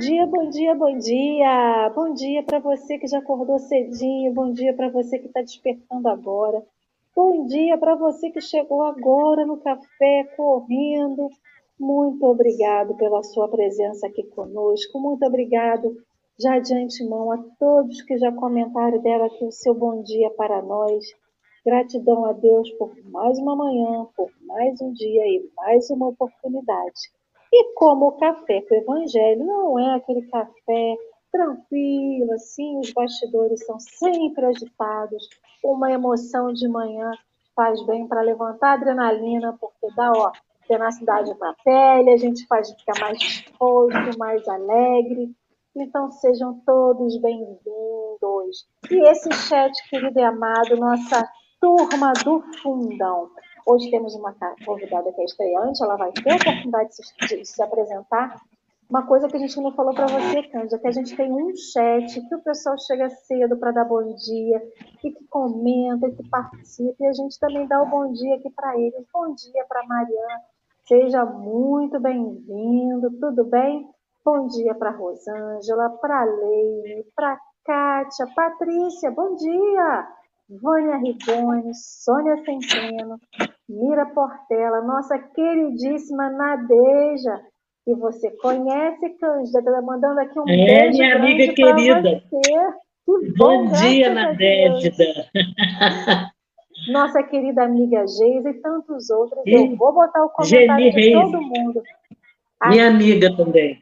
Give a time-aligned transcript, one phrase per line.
[0.00, 1.92] Dia, bom dia, bom dia.
[1.94, 6.08] Bom dia para você que já acordou cedinho, bom dia para você que está despertando
[6.08, 6.64] agora.
[7.14, 11.28] Bom dia para você que chegou agora no café correndo.
[11.78, 14.98] Muito obrigado pela sua presença aqui conosco.
[14.98, 15.94] Muito obrigado
[16.40, 20.62] já de antemão a todos que já comentaram deram aqui o seu bom dia para
[20.62, 21.04] nós.
[21.62, 27.19] Gratidão a Deus por mais uma manhã, por mais um dia e mais uma oportunidade.
[27.52, 30.96] E como o café com o Evangelho não é aquele café
[31.32, 35.28] tranquilo, assim, os bastidores são sempre agitados,
[35.62, 37.10] uma emoção de manhã
[37.54, 40.32] faz bem para levantar a adrenalina, porque dá, ó,
[40.66, 45.34] tenacidade na pele, a gente faz ficar mais disposto, mais alegre.
[45.74, 48.68] Então sejam todos bem-vindos.
[48.90, 51.28] E esse chat, querido e amado, nossa
[51.60, 53.30] turma do fundão.
[53.66, 57.44] Hoje temos uma convidada que é estreante, ela vai ter a oportunidade de se, de
[57.44, 58.40] se apresentar.
[58.88, 61.54] Uma coisa que a gente não falou para você, Cândida, que a gente tem um
[61.54, 64.60] chat que o pessoal chega cedo para dar bom dia,
[65.04, 68.50] e que comenta, e que participa, e a gente também dá o bom dia aqui
[68.50, 69.06] para eles.
[69.12, 70.40] Bom dia para Mariana,
[70.88, 73.88] seja muito bem-vindo, tudo bem?
[74.24, 80.19] Bom dia para Rosângela, para Leile, para Kátia, Patrícia, bom dia!
[80.50, 83.20] Vânia Rigoni, Sônia Centeno,
[83.68, 87.40] Mira Portela, nossa queridíssima Nadeja,
[87.84, 92.22] que você conhece, Cândida, está mandando aqui um é, beijo minha amiga querida.
[93.06, 94.92] Bom, bom dia, Nadeja.
[96.88, 99.42] Nossa querida amiga Geisa e tantos outros.
[99.46, 101.12] E Eu vou botar o comentário Geni de Reis.
[101.12, 101.82] todo mundo.
[102.66, 103.78] Minha amiga também.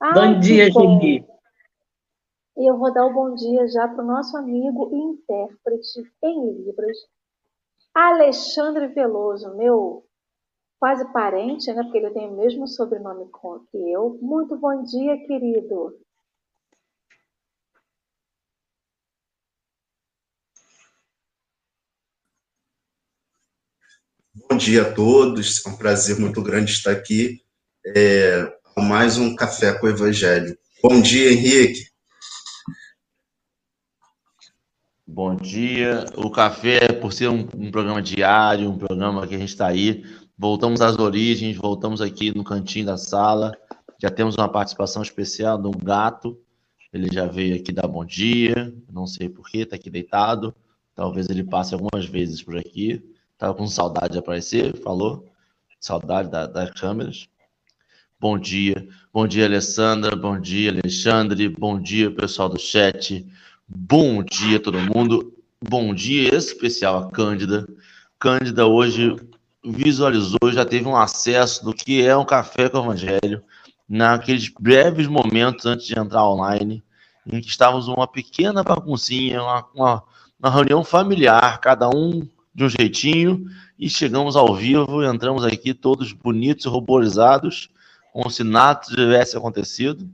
[0.00, 1.24] Ai, bom dia, Geni.
[2.56, 6.52] E eu vou dar o bom dia já para o nosso amigo e intérprete em
[6.52, 6.96] Libras,
[7.94, 10.04] Alexandre Veloso, meu
[10.78, 11.82] quase parente, né?
[11.82, 13.26] Porque ele tem o mesmo sobrenome
[13.70, 14.18] que eu.
[14.22, 15.98] Muito bom dia, querido.
[24.48, 27.42] Bom dia a todos, é um prazer muito grande estar aqui.
[27.84, 30.56] É, mais um Café com o Evangelho.
[30.82, 31.89] Bom dia, Henrique.
[35.12, 36.04] Bom dia.
[36.16, 40.04] O café, por ser um, um programa diário, um programa que a gente está aí,
[40.38, 43.52] voltamos às origens, voltamos aqui no cantinho da sala.
[44.00, 46.38] Já temos uma participação especial do gato.
[46.92, 48.72] Ele já veio aqui dar bom dia.
[48.88, 50.54] Não sei porquê, está aqui deitado.
[50.94, 53.02] Talvez ele passe algumas vezes por aqui.
[53.32, 55.28] Estava com saudade de aparecer, falou.
[55.80, 57.28] Saudade da, das câmeras.
[58.20, 58.86] Bom dia.
[59.12, 60.14] Bom dia, Alessandra.
[60.14, 61.48] Bom dia, Alexandre.
[61.48, 63.26] Bom dia, pessoal do chat.
[63.72, 65.32] Bom dia, todo mundo.
[65.62, 67.68] Bom dia especial a Cândida.
[68.18, 69.14] Cândida hoje
[69.64, 73.40] visualizou, já teve um acesso do que é um café com o Evangelho
[73.88, 76.82] naqueles breves momentos antes de entrar online,
[77.24, 80.02] em que estávamos uma pequena baguncinha, uma, uma,
[80.40, 83.46] uma reunião familiar, cada um de um jeitinho,
[83.78, 87.70] e chegamos ao vivo, entramos aqui todos bonitos, ruborizados,
[88.12, 90.10] como se nada tivesse acontecido.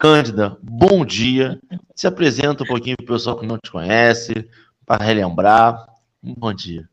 [0.00, 1.60] Cândida, bom dia.
[1.94, 4.48] Se apresenta um pouquinho para o pessoal que não te conhece,
[4.86, 5.76] para relembrar.
[6.24, 6.88] Um bom dia.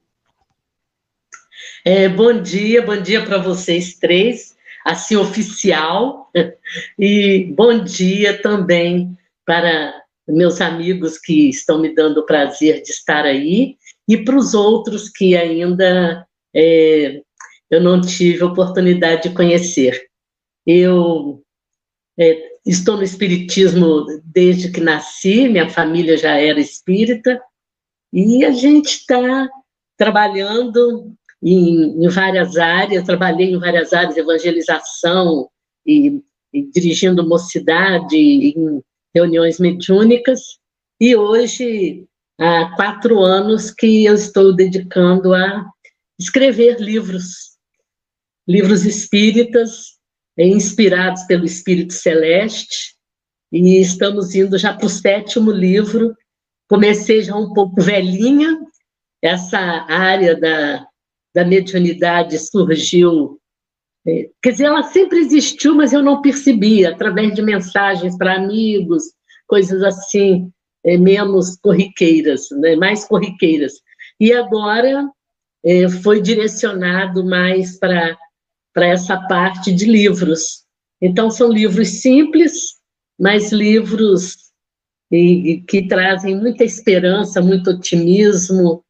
[1.86, 6.30] É, bom dia, bom dia para vocês três, assim oficial,
[7.00, 9.94] e bom dia também para
[10.28, 15.08] meus amigos que estão me dando o prazer de estar aí, e para os outros
[15.08, 17.22] que ainda é,
[17.72, 20.08] eu não tive oportunidade de conhecer.
[20.66, 21.42] Eu
[22.18, 27.42] é, estou no espiritismo desde que nasci, minha família já era espírita,
[28.12, 29.48] e a gente está
[29.96, 35.50] trabalhando em, em, várias áreas, trabalhei em várias áreas, evangelização
[35.86, 36.22] e,
[36.54, 38.82] e dirigindo mocidade em
[39.14, 40.42] reuniões mediúnicas,
[41.00, 42.08] e hoje
[42.40, 45.66] há quatro anos que eu estou dedicando a
[46.20, 47.58] escrever livros,
[48.48, 49.97] livros espíritas,
[50.46, 52.96] inspirados pelo Espírito Celeste,
[53.52, 56.16] e estamos indo já para o sétimo livro.
[56.70, 58.60] Comecei já um pouco velhinha,
[59.22, 60.86] essa área da,
[61.34, 63.40] da mediunidade surgiu.
[64.06, 69.04] É, quer dizer, ela sempre existiu, mas eu não percebia, através de mensagens para amigos,
[69.48, 70.52] coisas assim,
[70.86, 73.74] é, menos corriqueiras, né, mais corriqueiras.
[74.20, 75.10] E agora
[75.64, 78.18] é, foi direcionado mais para
[78.78, 80.64] para essa parte de livros.
[81.02, 82.76] Então, são livros simples,
[83.20, 84.52] mas livros
[85.12, 88.86] e, que trazem muita esperança, muito otimismo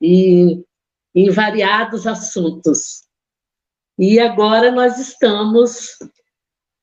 [0.00, 0.64] e
[1.14, 3.02] em variados assuntos.
[3.98, 5.98] E agora nós estamos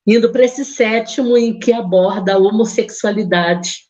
[0.06, 3.88] indo para esse sétimo em que aborda a homossexualidade.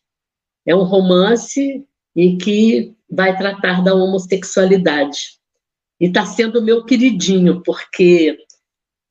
[0.65, 1.85] É um romance
[2.17, 5.39] em que vai tratar da homossexualidade.
[6.01, 8.39] E está sendo meu queridinho, porque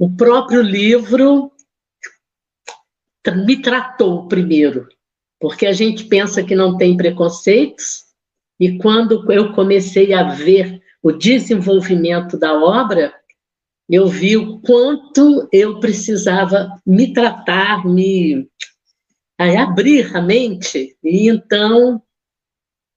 [0.04, 1.50] o próprio livro
[3.46, 4.90] me tratou primeiro,
[5.40, 8.04] porque a gente pensa que não tem preconceitos,
[8.60, 13.14] e quando eu comecei a ver o desenvolvimento da obra,
[13.90, 18.46] eu vi o quanto eu precisava me tratar, me
[19.40, 22.04] abrir a mente, e então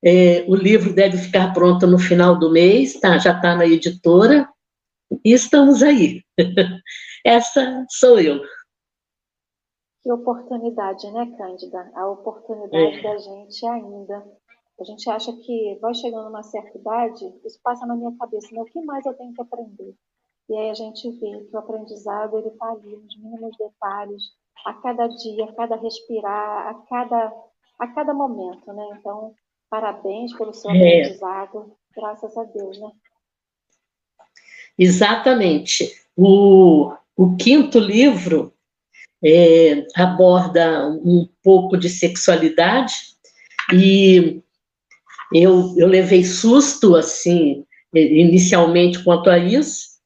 [0.05, 3.17] é, o livro deve ficar pronto no final do mês, tá?
[3.17, 4.49] já está na editora,
[5.25, 6.23] e estamos aí.
[7.25, 8.41] Essa sou eu.
[10.03, 11.91] Que oportunidade, né, Cândida?
[11.95, 13.03] A oportunidade é.
[13.03, 14.25] da gente ainda.
[14.79, 18.61] A gente acha que vai chegando uma certa idade, isso passa na minha cabeça, né?
[18.61, 19.95] o que mais eu tenho que aprender?
[20.51, 24.23] E aí a gente vê que o aprendizado ele está ali nos mínimos detalhes,
[24.65, 27.33] a cada dia, a cada respirar, a cada,
[27.79, 28.87] a cada momento, né?
[28.99, 29.35] Então,
[29.71, 30.77] parabéns pelo seu é.
[30.77, 32.91] aprendizado, graças a Deus, né?
[34.79, 35.93] Exatamente.
[36.17, 38.53] O, o quinto livro
[39.25, 42.95] é, aborda um pouco de sexualidade
[43.73, 44.41] e
[45.33, 47.65] eu, eu levei susto, assim,
[47.95, 49.97] inicialmente quanto a isso,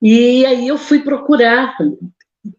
[0.00, 1.76] e aí eu fui procurar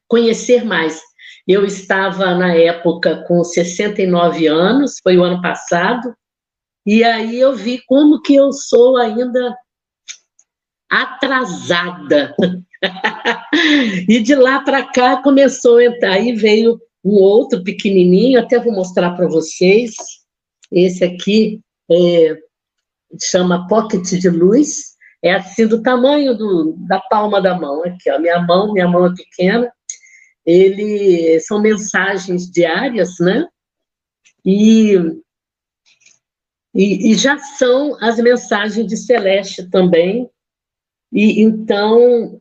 [0.08, 1.02] conhecer mais.
[1.48, 6.14] Eu estava, na época, com 69 anos, foi o ano passado,
[6.86, 9.56] e aí eu vi como que eu sou ainda
[10.92, 12.36] atrasada.
[14.08, 18.74] e de lá para cá começou a entrar, aí veio um outro pequenininho, até vou
[18.74, 19.94] mostrar para vocês.
[20.72, 22.38] Esse aqui é,
[23.20, 24.92] chama Pocket de Luz,
[25.24, 29.06] é assim do tamanho do, da palma da mão, aqui, ó, minha mão, minha mão
[29.06, 29.72] é pequena.
[30.46, 33.48] Ele são mensagens diárias, né?
[34.44, 34.96] E,
[36.74, 40.31] e, e já são as mensagens de Celeste também.
[41.12, 42.40] E então,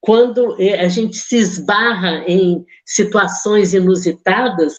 [0.00, 4.76] quando a gente se esbarra em situações inusitadas,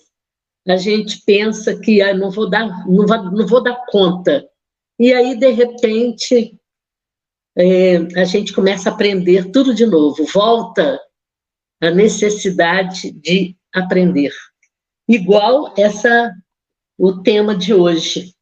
[0.67, 4.45] a gente pensa que ah, não vou dar, não vou, não vou dar conta.
[4.99, 6.57] E aí, de repente,
[7.57, 10.99] é, a gente começa a aprender tudo de novo, volta
[11.81, 14.31] a necessidade de aprender.
[15.07, 16.33] Igual essa
[16.97, 18.33] o tema de hoje.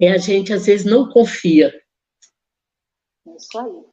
[0.00, 1.72] É a gente às vezes não confia.
[3.36, 3.84] Isso aí.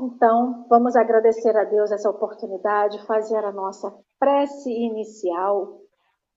[0.00, 5.80] Então, vamos agradecer a Deus essa oportunidade, fazer a nossa prece inicial.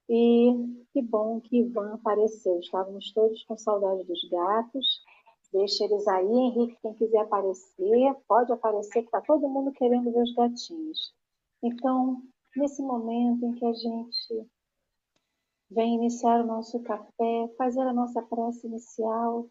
[0.09, 0.53] E
[0.91, 2.59] que bom que Ivan apareceu.
[2.59, 4.85] Estávamos todos com saudade dos gatos
[5.53, 10.23] Deixa eles aí, Henrique, quem quiser aparecer, pode aparecer, que está todo mundo querendo ver
[10.23, 11.13] os gatinhos.
[11.61, 12.21] Então,
[12.55, 14.49] nesse momento em que a gente
[15.69, 19.47] vem iniciar o nosso café, fazer a nossa prece inicial,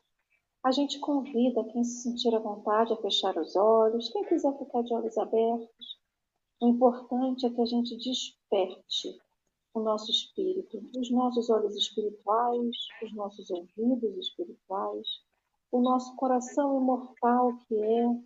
[0.62, 4.82] a gente convida quem se sentir à vontade a fechar os olhos, quem quiser ficar
[4.82, 5.98] de olhos abertos.
[6.60, 9.18] O importante é que a gente desperte
[9.72, 15.06] o nosso espírito, os nossos olhos espirituais, os nossos ouvidos espirituais,
[15.72, 18.22] o nosso coração imortal que é,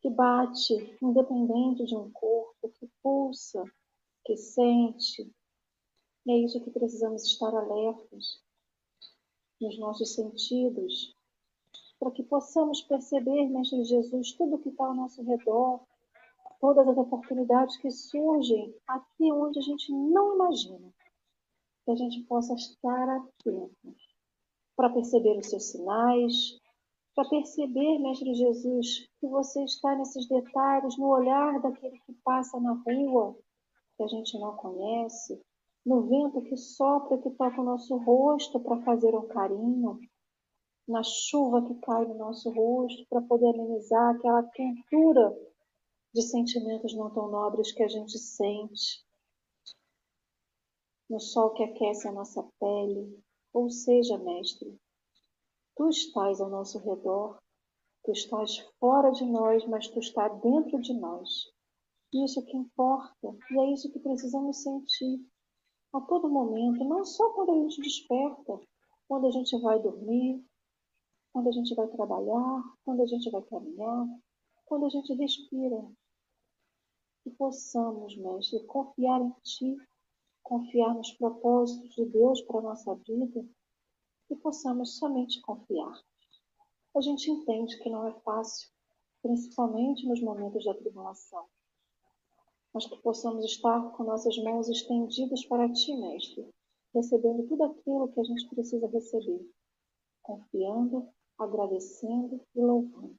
[0.00, 3.64] que bate independente de um corpo, que pulsa,
[4.24, 5.30] que sente.
[6.26, 8.42] E é isso que precisamos estar alertas
[9.60, 11.13] nos nossos sentidos,
[11.98, 15.80] para que possamos perceber, Mestre Jesus, tudo que está ao nosso redor,
[16.60, 20.92] todas as oportunidades que surgem aqui onde a gente não imagina,
[21.84, 24.14] que a gente possa estar atentos
[24.76, 26.58] para perceber os seus sinais,
[27.14, 32.72] para perceber, Mestre Jesus, que você está nesses detalhes, no olhar daquele que passa na
[32.72, 33.36] rua,
[33.96, 35.40] que a gente não conhece,
[35.86, 40.00] no vento que sopra, que toca o nosso rosto para fazer um carinho,
[40.86, 45.36] na chuva que cai no nosso rosto para poder amenizar aquela quentura
[46.12, 49.04] de sentimentos não tão nobres que a gente sente,
[51.08, 53.22] no sol que aquece a nossa pele,
[53.52, 54.78] ou seja, Mestre,
[55.76, 57.38] tu estás ao nosso redor,
[58.04, 61.28] tu estás fora de nós, mas tu estás dentro de nós.
[62.12, 63.36] Isso que importa.
[63.50, 65.20] E é isso que precisamos sentir
[65.92, 68.60] a todo momento, não só quando a gente desperta,
[69.06, 70.44] quando a gente vai dormir,
[71.34, 74.06] quando a gente vai trabalhar, quando a gente vai caminhar,
[74.64, 75.84] quando a gente respira.
[77.22, 79.76] Que possamos, Mestre, confiar em Ti
[80.44, 83.44] confiar nos propósitos de Deus para a nossa vida
[84.30, 85.98] e possamos somente confiar.
[86.94, 88.68] A gente entende que não é fácil,
[89.22, 91.46] principalmente nos momentos da tribulação.
[92.74, 96.46] mas que possamos estar com nossas mãos estendidas para Ti, Mestre,
[96.92, 99.48] recebendo tudo aquilo que a gente precisa receber,
[100.22, 103.18] confiando, agradecendo e louvando.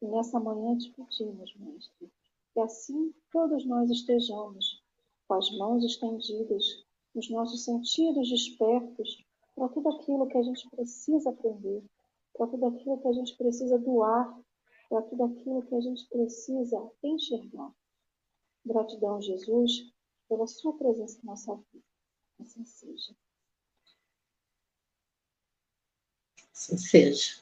[0.00, 2.10] E nessa manhã te pedimos, Mestre,
[2.52, 4.82] que assim todos nós estejamos
[5.28, 11.30] com as mãos estendidas, os nossos sentidos despertos para tudo aquilo que a gente precisa
[11.30, 11.84] aprender,
[12.32, 14.40] para tudo aquilo que a gente precisa doar,
[14.88, 17.72] para tudo aquilo que a gente precisa enxergar.
[18.64, 19.92] Gratidão, Jesus,
[20.28, 21.84] pela sua presença em nossa vida.
[22.40, 23.14] Assim seja.
[26.62, 27.32] Assim seja.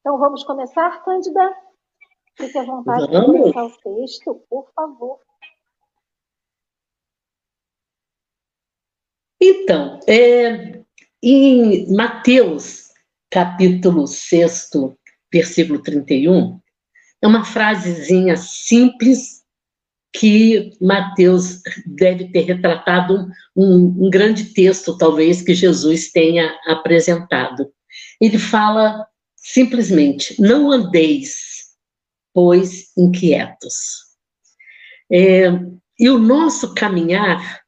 [0.00, 1.56] Então vamos começar, Cândida?
[2.36, 5.18] Fique à vontade para começar o texto, por favor.
[9.40, 10.80] Então, é,
[11.20, 12.92] em Mateus,
[13.28, 14.70] capítulo 6,
[15.32, 16.60] versículo 31,
[17.20, 19.44] é uma frasezinha simples
[20.12, 23.26] que Mateus deve ter retratado
[23.56, 27.70] um, um, grande texto, talvez, que Jesus tenha apresentado.
[28.20, 29.06] Ele fala
[29.36, 31.76] simplesmente: não andeis,
[32.34, 34.06] pois, inquietos.
[35.10, 35.46] É,
[35.98, 37.62] e o nosso caminhar,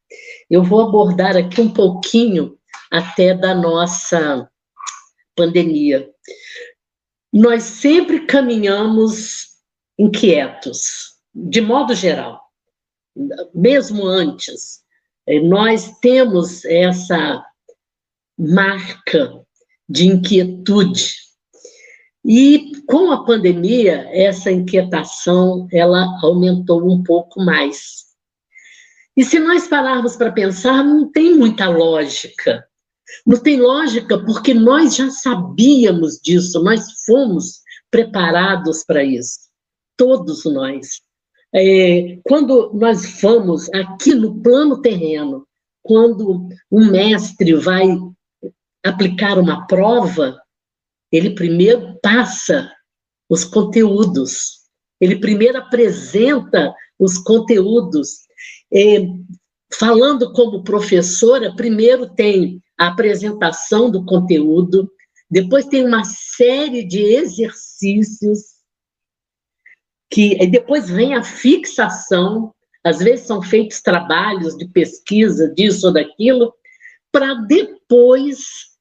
[0.50, 2.58] eu vou abordar aqui um pouquinho
[2.90, 4.50] até da nossa
[5.36, 6.10] pandemia.
[7.32, 9.48] Nós sempre caminhamos
[9.98, 12.40] inquietos, de modo geral,
[13.54, 14.82] mesmo antes.
[15.26, 17.44] Eh, nós temos essa
[18.38, 19.46] marca
[19.88, 21.16] de inquietude.
[22.24, 28.06] E com a pandemia, essa inquietação ela aumentou um pouco mais.
[29.16, 32.68] E se nós pararmos para pensar, não tem muita lógica
[33.26, 39.38] não tem lógica, porque nós já sabíamos disso, nós fomos preparados para isso,
[39.96, 41.00] todos nós.
[41.54, 45.46] É, quando nós fomos aqui no plano terreno,
[45.82, 47.86] quando um mestre vai
[48.88, 50.38] aplicar uma prova,
[51.10, 52.70] ele primeiro passa
[53.28, 54.58] os conteúdos,
[55.00, 58.10] ele primeiro apresenta os conteúdos.
[58.72, 59.06] É,
[59.72, 64.90] falando como professora, primeiro tem a apresentação do conteúdo,
[65.30, 68.58] depois tem uma série de exercícios
[70.10, 76.54] que depois vem a fixação, às vezes são feitos trabalhos de pesquisa disso ou daquilo,
[77.12, 77.77] para depois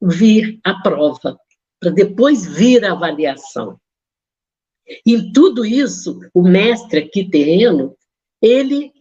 [0.01, 1.37] vir a prova,
[1.79, 3.79] para depois vir a avaliação.
[5.05, 7.95] Em tudo isso, o mestre aqui terreno,
[8.41, 8.91] ele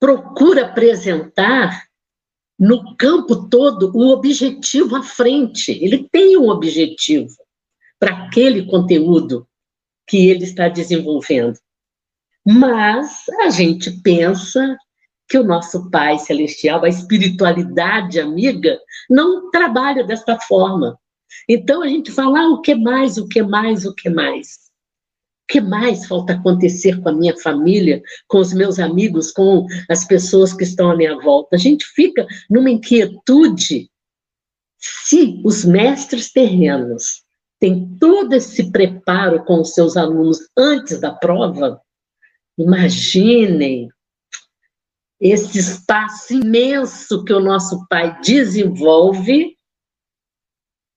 [0.00, 1.86] procura apresentar
[2.58, 5.72] no campo todo o objetivo à frente.
[5.72, 7.36] Ele tem um objetivo
[7.98, 9.46] para aquele conteúdo
[10.06, 11.58] que ele está desenvolvendo.
[12.46, 14.76] Mas a gente pensa
[15.32, 20.98] que o nosso Pai Celestial, a espiritualidade amiga, não trabalha desta forma.
[21.48, 24.60] Então a gente fala ah, o que mais, o que mais, o que mais
[25.48, 30.52] que mais falta acontecer com a minha família, com os meus amigos, com as pessoas
[30.54, 31.56] que estão à minha volta?
[31.56, 33.90] A gente fica numa inquietude.
[34.78, 37.22] Se os mestres terrenos
[37.58, 41.80] têm todo esse preparo com os seus alunos antes da prova,
[42.58, 43.90] imaginem
[45.22, 49.56] esse espaço imenso que o nosso pai desenvolve,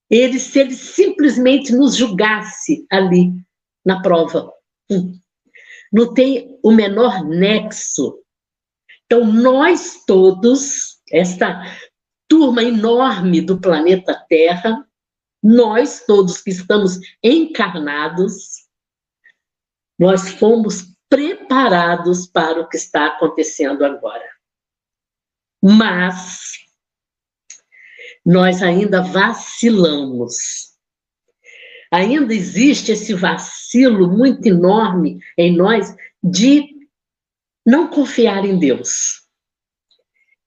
[0.10, 3.32] ele, se ele simplesmente nos julgasse ali,
[3.86, 4.51] na prova.
[5.94, 8.20] Não tem o menor nexo.
[9.05, 11.62] Então, nós todos, esta
[12.27, 14.84] turma enorme do planeta Terra,
[15.44, 18.65] nós todos que estamos encarnados,
[20.00, 24.27] nós fomos preparados para o que está acontecendo agora.
[25.62, 26.41] Mas
[28.25, 30.75] nós ainda vacilamos
[31.95, 36.67] ainda existe esse vacilo muito enorme em nós de
[37.65, 39.24] não confiar em Deus.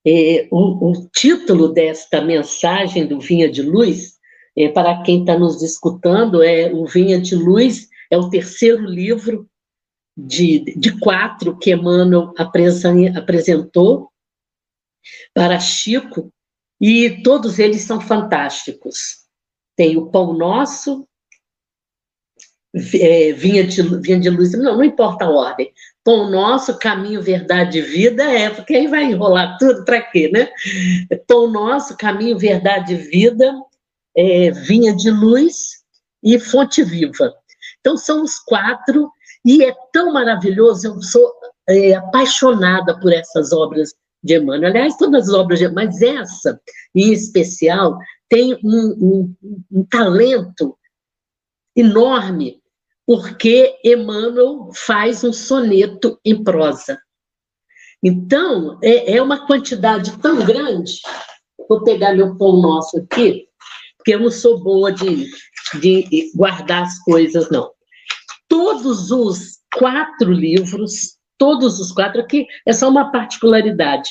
[0.05, 4.17] É, o, o, título desta mensagem do Vinha de Luz,
[4.57, 9.48] é, para quem está nos escutando, é o Vinha de Luz é o terceiro livro
[10.27, 14.11] de, de quatro que Emmanuel apresentou
[15.33, 16.31] para Chico,
[16.81, 19.25] e todos eles são fantásticos.
[19.75, 21.07] Tem o Pão Nosso,
[22.93, 25.71] é, vinha, de, vinha de luz, não, não importa a ordem.
[26.03, 30.49] Pão nosso, caminho, verdade e vida, é, porque aí vai enrolar tudo, para quê, né?
[31.27, 33.53] Pão nosso, caminho, verdade e vida,
[34.15, 35.83] é, vinha de luz
[36.23, 37.33] e fonte viva.
[37.79, 39.11] Então, são os quatro,
[39.49, 41.33] e é tão maravilhoso, eu sou
[41.67, 44.69] é, apaixonada por essas obras de Emmanuel.
[44.69, 46.61] Aliás, todas as obras de mas essa,
[46.93, 47.97] em especial,
[48.29, 49.35] tem um, um,
[49.71, 50.77] um talento
[51.75, 52.61] enorme,
[53.07, 56.99] porque Emmanuel faz um soneto em prosa.
[58.03, 60.99] Então, é, é uma quantidade tão grande.
[61.67, 63.47] Vou pegar meu pão nosso aqui,
[63.97, 65.27] porque eu não sou boa de,
[65.81, 67.71] de guardar as coisas, não.
[68.49, 74.09] Todos os quatro livros, todos os quatro, aqui é só uma particularidade,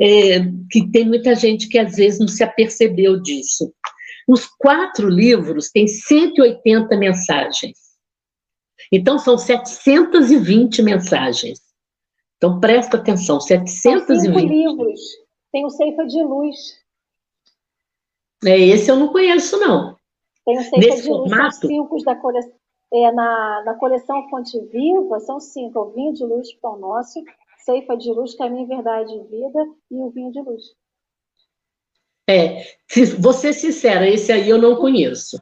[0.00, 3.72] é, que tem muita gente que às vezes não se apercebeu disso.
[4.28, 7.78] Os quatro livros têm 180 mensagens.
[8.92, 11.60] Então, são 720 mensagens.
[12.36, 13.80] Então, presta atenção, 720...
[13.80, 15.00] São cinco livros.
[15.50, 16.56] Tem o Ceifa de Luz.
[18.44, 19.96] É, esse eu não conheço, não.
[20.44, 21.66] Tem o Ceifa Nesse de Luz, formato?
[21.66, 22.57] cinco da coleção.
[22.92, 25.78] É, na, na coleção Fonte Viva, são cinco.
[25.80, 27.22] O Vinho de Luz, Pão Nosso,
[27.64, 30.62] Ceifa de Luz, Caminho, Verdade e Vida e o Vinho de Luz.
[32.28, 32.62] É,
[33.18, 35.40] vou ser sincera, esse aí eu não conheço.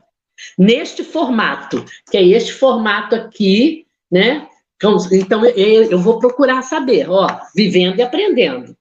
[0.58, 4.48] Neste formato, que é este formato aqui, né?
[4.76, 8.76] Então, então eu vou procurar saber, ó, vivendo e aprendendo.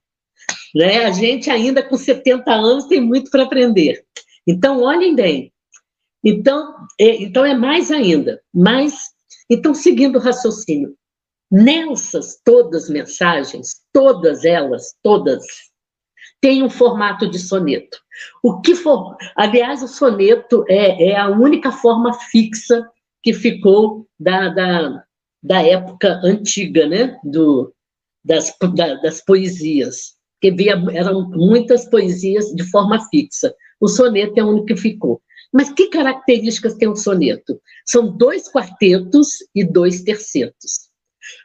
[0.75, 1.05] Né?
[1.05, 4.03] A gente ainda com 70 anos tem muito para aprender.
[4.45, 5.51] Então, olhem bem.
[6.25, 8.41] Então é, então é mais ainda.
[8.53, 8.95] Mas,
[9.49, 10.95] então, seguindo o raciocínio,
[11.51, 15.45] nessas todas mensagens, todas elas, todas,
[16.41, 17.97] têm um formato de soneto.
[18.43, 22.83] O que for, aliás, o soneto é, é a única forma fixa
[23.21, 25.03] que ficou da, da,
[25.43, 27.19] da época antiga, né?
[27.23, 27.73] Do,
[28.23, 33.53] das, da, das poesias que via, eram muitas poesias de forma fixa.
[33.79, 35.21] O soneto é o único que ficou.
[35.55, 37.61] Mas que características tem o soneto?
[37.85, 40.89] São dois quartetos e dois tercetos.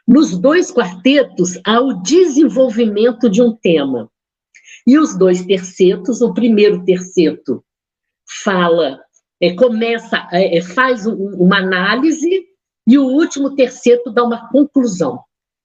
[0.05, 4.11] Nos dois quartetos há o desenvolvimento de um tema.
[4.85, 7.63] E os dois tercetos, o primeiro terceto
[8.43, 8.99] fala,
[9.39, 12.47] é, começa, é, é faz um, uma análise,
[12.85, 15.23] e o último terceto dá uma conclusão.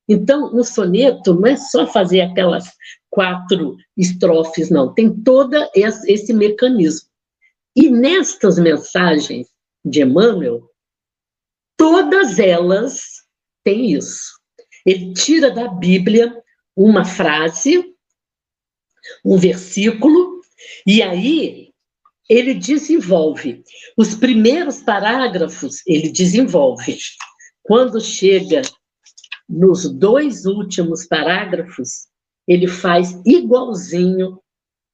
[0.08, 2.66] Então, o soneto não é só fazer aquelas
[3.10, 4.94] quatro estrofes, não.
[4.94, 7.08] Tem todo esse mecanismo.
[7.76, 9.48] E nestas mensagens
[9.84, 10.66] de Emmanuel,
[11.76, 13.02] todas elas
[13.62, 14.40] têm isso.
[14.86, 16.42] Ele tira da Bíblia
[16.74, 17.94] uma frase,
[19.22, 20.40] um versículo,
[20.86, 21.70] e aí
[22.28, 23.62] ele desenvolve.
[23.96, 26.98] Os primeiros parágrafos ele desenvolve.
[27.62, 28.62] Quando chega
[29.48, 32.08] nos dois últimos parágrafos,
[32.48, 34.40] ele faz igualzinho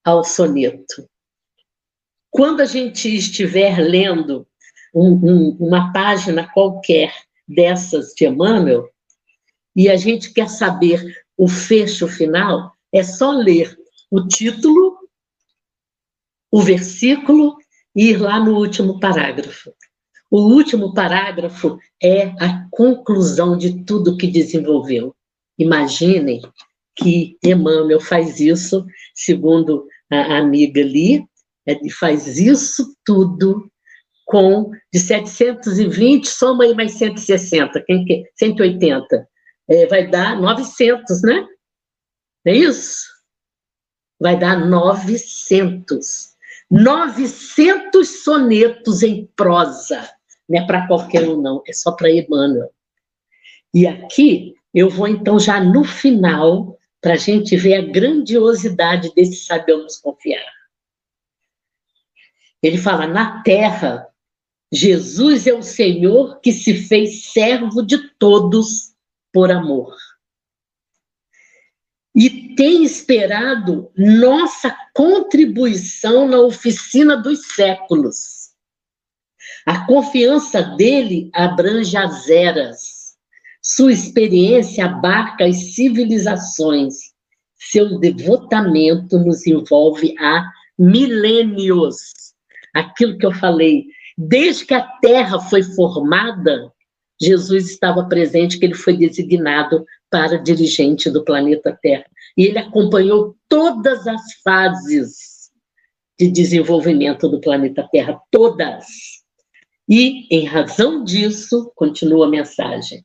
[0.04, 1.08] ao soneto.
[2.32, 4.46] Quando a gente estiver lendo
[4.94, 7.12] um, um, uma página qualquer
[7.46, 8.88] dessas de Emmanuel,
[9.76, 13.78] e a gente quer saber o fecho final, é só ler
[14.10, 14.96] o título,
[16.50, 17.58] o versículo
[17.94, 19.70] e ir lá no último parágrafo.
[20.30, 25.14] O último parágrafo é a conclusão de tudo que desenvolveu.
[25.58, 26.40] Imaginem
[26.96, 31.26] que Emmanuel faz isso, segundo a amiga ali,
[31.66, 33.70] ele faz isso tudo
[34.26, 39.28] com de 720, soma aí mais 160, quem que, 180,
[39.68, 41.46] é, vai dar 900, né?
[42.46, 43.06] É isso?
[44.20, 46.32] Vai dar 900.
[46.70, 50.08] 900 sonetos em prosa
[50.48, 52.70] não é para qualquer um, não, é só para Emmanuel.
[53.72, 59.44] E aqui eu vou então já no final, para a gente ver a grandiosidade desse
[59.44, 60.44] sabemos confiar.
[62.62, 64.06] Ele fala: na terra,
[64.72, 68.94] Jesus é o Senhor que se fez servo de todos
[69.32, 69.94] por amor.
[72.14, 78.42] E tem esperado nossa contribuição na oficina dos séculos
[79.64, 83.12] a confiança dele abrange as eras.
[83.62, 87.12] Sua experiência abarca as civilizações.
[87.54, 92.31] Seu devotamento nos envolve há milênios.
[92.74, 96.72] Aquilo que eu falei, desde que a Terra foi formada,
[97.20, 102.04] Jesus estava presente, que ele foi designado para dirigente do planeta Terra.
[102.36, 105.32] E ele acompanhou todas as fases
[106.18, 108.86] de desenvolvimento do planeta Terra, todas.
[109.88, 113.04] E, em razão disso, continua a mensagem,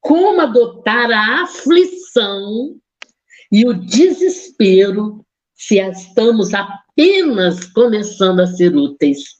[0.00, 2.76] como adotar a aflição
[3.50, 6.52] e o desespero se estamos
[6.92, 9.36] apenas começando a ser úteis?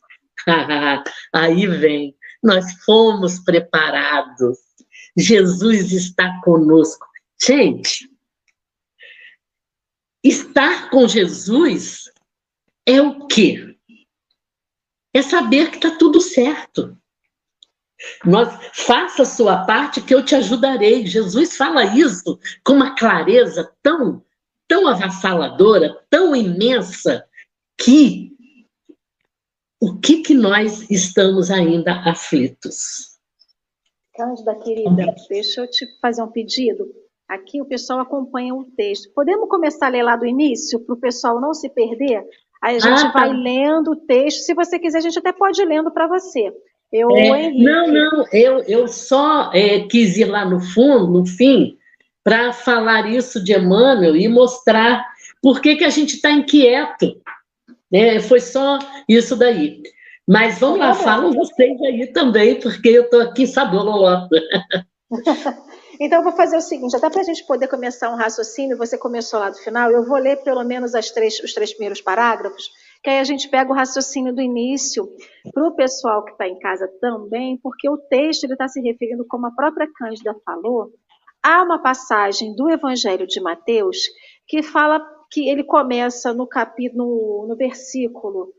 [1.33, 4.59] Aí vem, nós fomos preparados.
[5.17, 7.07] Jesus está conosco.
[7.41, 8.09] Gente,
[10.23, 12.05] estar com Jesus
[12.87, 13.77] é o quê?
[15.13, 16.97] É saber que está tudo certo.
[18.25, 21.07] Nós, faça a sua parte que eu te ajudarei.
[21.07, 24.25] Jesus fala isso com uma clareza tão,
[24.67, 27.27] tão avassaladora, tão imensa,
[27.83, 28.31] que
[29.81, 33.19] o que, que nós estamos ainda aflitos?
[34.15, 36.87] Cândida, querida, deixa eu te fazer um pedido.
[37.27, 39.11] Aqui o pessoal acompanha o texto.
[39.15, 42.23] Podemos começar a ler lá do início, para o pessoal não se perder?
[42.61, 43.21] Aí a gente ah, tá.
[43.21, 44.41] vai lendo o texto.
[44.41, 46.53] Se você quiser, a gente até pode ir lendo para você.
[46.93, 51.79] Eu, é, não, não, eu, eu só é, quis ir lá no fundo, no fim,
[52.23, 55.07] para falar isso de Emmanuel e mostrar
[55.41, 57.17] por que, que a gente está inquieto.
[57.93, 59.83] É, foi só isso daí.
[60.29, 64.29] Mas vamos lá, falam vocês aí também, porque eu estou aqui sabendo.
[66.01, 68.97] então, eu vou fazer o seguinte: até para a gente poder começar um raciocínio, você
[68.97, 72.71] começou lá do final, eu vou ler pelo menos três, os três primeiros parágrafos,
[73.03, 75.09] que aí a gente pega o raciocínio do início
[75.53, 79.47] para o pessoal que está em casa também, porque o texto está se referindo, como
[79.47, 80.93] a própria Cândida falou,
[81.43, 83.99] há uma passagem do Evangelho de Mateus
[84.47, 85.01] que fala
[85.31, 88.53] que ele começa no capítulo, no, versículo,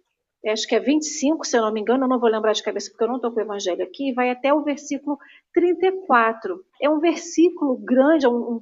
[0.47, 2.89] acho que é 25, se eu não me engano, eu não vou lembrar de cabeça
[2.89, 5.17] porque eu não estou com o evangelho aqui, vai até o versículo
[5.53, 6.63] 34.
[6.81, 8.62] É um versículo grande, um,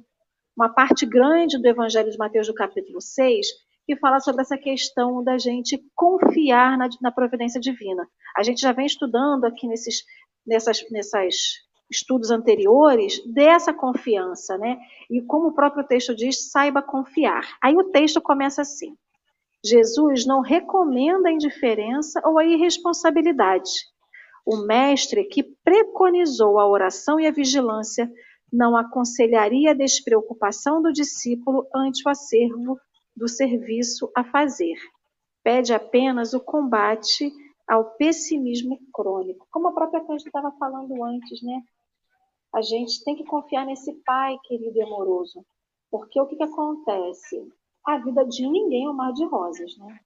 [0.56, 3.46] uma parte grande do evangelho de Mateus do capítulo 6,
[3.86, 8.06] que fala sobre essa questão da gente confiar na, na providência divina.
[8.36, 10.02] A gente já vem estudando aqui nesses,
[10.44, 11.36] nessas, nessas
[11.90, 14.78] estudos anteriores dessa confiança, né?
[15.10, 17.58] E como o próprio texto diz, saiba confiar.
[17.62, 18.96] Aí o texto começa assim:
[19.64, 23.70] Jesus não recomenda a indiferença ou a irresponsabilidade.
[24.46, 28.10] O mestre que preconizou a oração e a vigilância
[28.52, 32.78] não aconselharia a despreocupação do discípulo ante o acervo
[33.14, 34.76] do serviço a fazer.
[35.42, 37.30] Pede apenas o combate
[37.68, 41.62] ao pessimismo crônico, como a própria Cândida estava falando antes, né?
[42.52, 45.44] A gente tem que confiar nesse Pai querido e amoroso.
[45.90, 47.52] Porque o que, que acontece?
[47.86, 49.98] A vida de ninguém é um mar de rosas, né?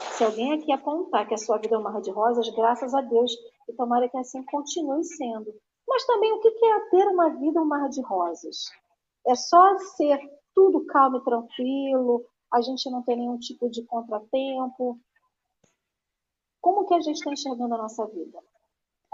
[0.00, 3.00] Se alguém aqui apontar que a sua vida é um mar de rosas, graças a
[3.00, 3.32] Deus,
[3.68, 5.54] e tomara que assim continue sendo.
[5.86, 8.70] Mas também o que é ter uma vida um mar de rosas?
[9.26, 10.18] É só ser
[10.54, 14.98] tudo calmo e tranquilo, a gente não tem nenhum tipo de contratempo.
[16.60, 18.38] Como que a gente está enxergando a nossa vida?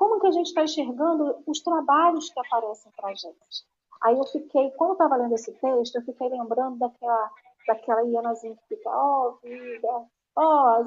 [0.01, 3.67] Como que a gente está enxergando os trabalhos que aparecem para a gente.
[4.03, 7.31] Aí eu fiquei, quando eu estava lendo esse texto, eu fiquei lembrando daquela,
[7.67, 10.81] daquela Ianazinha que fica, ó oh, vida, ó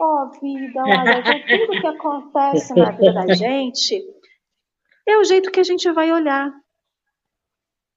[0.00, 4.06] oh, vida, olha, então, tudo que acontece na vida da gente
[5.04, 6.54] é o jeito que a gente vai olhar.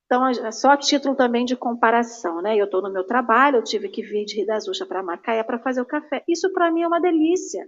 [0.07, 2.55] Então, é só a título também de comparação, né?
[2.55, 5.43] Eu estou no meu trabalho, eu tive que vir de Rio das Ostras para Macaé
[5.43, 6.23] para fazer o café.
[6.27, 7.63] Isso para mim é uma delícia.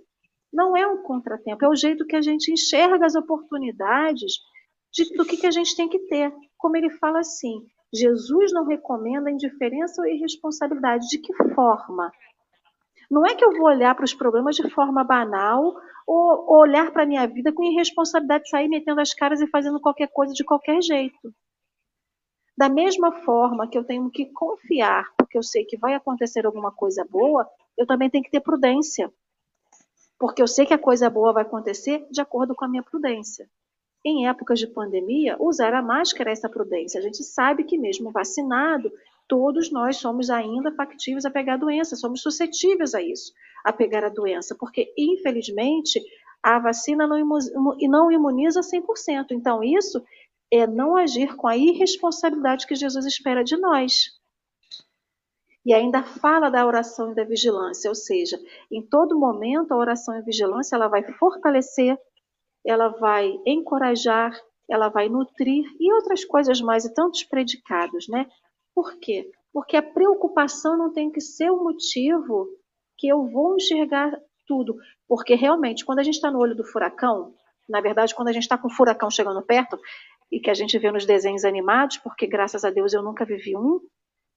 [0.52, 4.34] Não é um contratempo, é o jeito que a gente enxerga as oportunidades
[4.92, 6.34] de, do que, que a gente tem que ter.
[6.58, 11.08] Como ele fala assim, Jesus não recomenda indiferença ou irresponsabilidade.
[11.10, 12.12] De que forma?
[13.10, 17.04] Não é que eu vou olhar para os problemas de forma banal ou olhar para
[17.04, 20.44] a minha vida com irresponsabilidade de sair metendo as caras e fazendo qualquer coisa de
[20.44, 21.34] qualquer jeito.
[22.58, 26.72] Da mesma forma que eu tenho que confiar, porque eu sei que vai acontecer alguma
[26.72, 29.12] coisa boa, eu também tenho que ter prudência
[30.20, 33.50] porque eu sei que a coisa boa vai acontecer de acordo com a minha prudência.
[34.06, 37.00] Em épocas de pandemia, usar a máscara é essa prudência.
[37.00, 38.92] A gente sabe que, mesmo vacinado,
[39.28, 43.34] todos nós somos ainda factíveis a pegar a doença, somos suscetíveis a isso,
[43.66, 46.02] a pegar a doença, porque, infelizmente,
[46.42, 49.32] a vacina não imuniza 100%.
[49.32, 50.02] Então, isso
[50.50, 54.17] é não agir com a irresponsabilidade que Jesus espera de nós.
[55.68, 58.40] E ainda fala da oração e da vigilância, ou seja,
[58.72, 62.00] em todo momento a oração e a vigilância ela vai fortalecer,
[62.66, 64.32] ela vai encorajar,
[64.70, 68.28] ela vai nutrir e outras coisas mais e tantos predicados, né?
[68.74, 69.30] Por quê?
[69.52, 72.48] Porque a preocupação não tem que ser o motivo
[72.98, 74.74] que eu vou enxergar tudo,
[75.06, 77.34] porque realmente quando a gente está no olho do furacão,
[77.68, 79.78] na verdade quando a gente está com o furacão chegando perto
[80.32, 83.54] e que a gente vê nos desenhos animados, porque graças a Deus eu nunca vivi
[83.54, 83.82] um,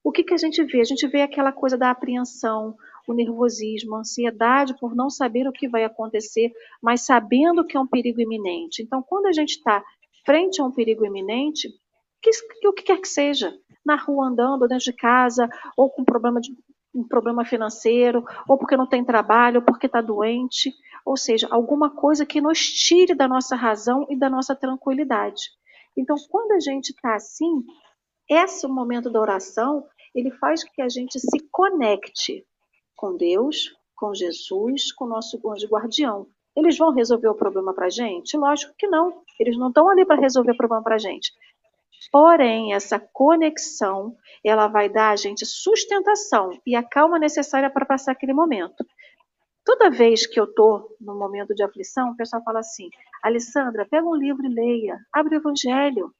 [0.02, 0.80] o que, que a gente vê?
[0.80, 2.74] A gente vê aquela coisa da apreensão,
[3.06, 7.80] o nervosismo, a ansiedade por não saber o que vai acontecer, mas sabendo que é
[7.80, 8.82] um perigo iminente.
[8.82, 9.82] Então, quando a gente está
[10.24, 11.68] frente a um perigo iminente,
[12.22, 12.30] que,
[12.66, 16.54] o que quer que seja, na rua andando, dentro de casa, ou com problema de,
[16.94, 20.72] um problema financeiro, ou porque não tem trabalho, ou porque está doente,
[21.04, 25.50] ou seja, alguma coisa que nos tire da nossa razão e da nossa tranquilidade.
[25.96, 27.64] Então, quando a gente está assim,
[28.28, 32.44] esse momento da oração, ele faz que a gente se conecte
[32.96, 36.26] com Deus, com Jesus, com o nosso anjo guardião.
[36.56, 38.36] Eles vão resolver o problema para a gente?
[38.36, 39.22] Lógico que não.
[39.38, 41.32] Eles não estão ali para resolver o problema para a gente.
[42.10, 48.12] Porém, essa conexão, ela vai dar a gente sustentação e a calma necessária para passar
[48.12, 48.84] aquele momento.
[49.64, 52.88] Toda vez que eu estou no momento de aflição, o pessoal fala assim:
[53.22, 56.12] Alessandra, pega um livro e leia, abre o Evangelho.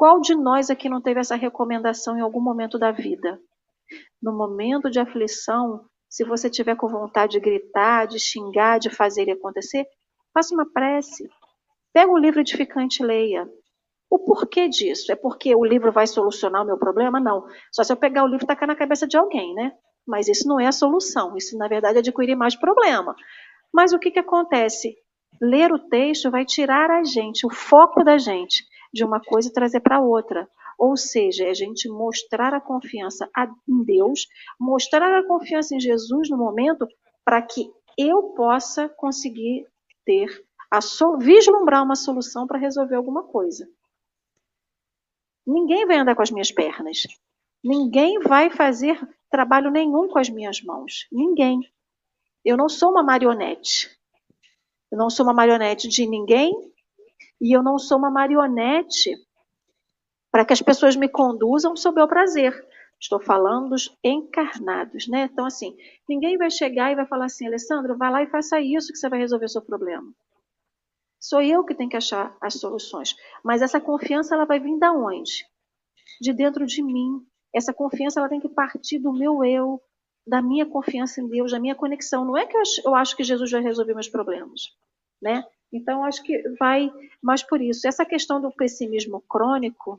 [0.00, 3.38] Qual de nós aqui não teve essa recomendação em algum momento da vida?
[4.22, 9.28] No momento de aflição, se você tiver com vontade de gritar, de xingar, de fazer
[9.28, 9.84] e acontecer,
[10.32, 11.28] faça uma prece.
[11.92, 13.46] Pega um livro edificante e leia.
[14.08, 15.12] O porquê disso?
[15.12, 17.20] É porque o livro vai solucionar o meu problema?
[17.20, 17.46] Não.
[17.70, 19.70] Só se eu pegar o livro e tacar na cabeça de alguém, né?
[20.08, 21.36] Mas isso não é a solução.
[21.36, 23.14] Isso, na verdade, é adquirir mais problema.
[23.70, 24.96] Mas o que, que acontece?
[25.42, 29.52] Ler o texto vai tirar a gente, o foco da gente, de uma coisa e
[29.52, 30.48] trazer para outra.
[30.78, 33.30] Ou seja, é a gente mostrar a confiança
[33.68, 34.26] em Deus,
[34.58, 36.86] mostrar a confiança em Jesus no momento,
[37.24, 39.66] para que eu possa conseguir
[40.04, 40.78] ter, a
[41.18, 43.68] vislumbrar uma solução para resolver alguma coisa.
[45.46, 47.02] Ninguém vai andar com as minhas pernas.
[47.62, 48.98] Ninguém vai fazer
[49.28, 51.06] trabalho nenhum com as minhas mãos.
[51.12, 51.60] Ninguém.
[52.44, 53.90] Eu não sou uma marionete.
[54.90, 56.69] Eu não sou uma marionete de ninguém
[57.40, 59.16] e eu não sou uma marionete
[60.30, 62.52] para que as pessoas me conduzam sob meu prazer.
[63.00, 65.28] Estou falando dos encarnados, né?
[65.32, 65.74] Então, assim,
[66.08, 69.08] ninguém vai chegar e vai falar assim, Alessandro, vai lá e faça isso que você
[69.08, 70.12] vai resolver o seu problema.
[71.18, 73.14] Sou eu que tenho que achar as soluções.
[73.42, 75.44] Mas essa confiança ela vai vir da onde?
[76.20, 77.24] De dentro de mim.
[77.54, 79.80] Essa confiança ela tem que partir do meu eu,
[80.26, 82.24] da minha confiança em Deus, da minha conexão.
[82.24, 84.60] Não é que eu acho que Jesus vai resolver meus problemas,
[85.20, 85.42] né?
[85.72, 86.90] Então acho que vai
[87.22, 87.86] mais por isso.
[87.86, 89.98] Essa questão do pessimismo crônico,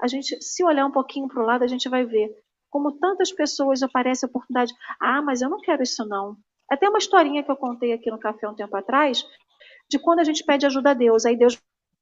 [0.00, 2.34] a gente, se olhar um pouquinho para o lado, a gente vai ver
[2.70, 4.74] como tantas pessoas aparece a oportunidade.
[5.00, 6.36] Ah, mas eu não quero isso não.
[6.68, 9.24] Até uma historinha que eu contei aqui no café um tempo atrás,
[9.88, 11.56] de quando a gente pede ajuda a Deus, aí Deus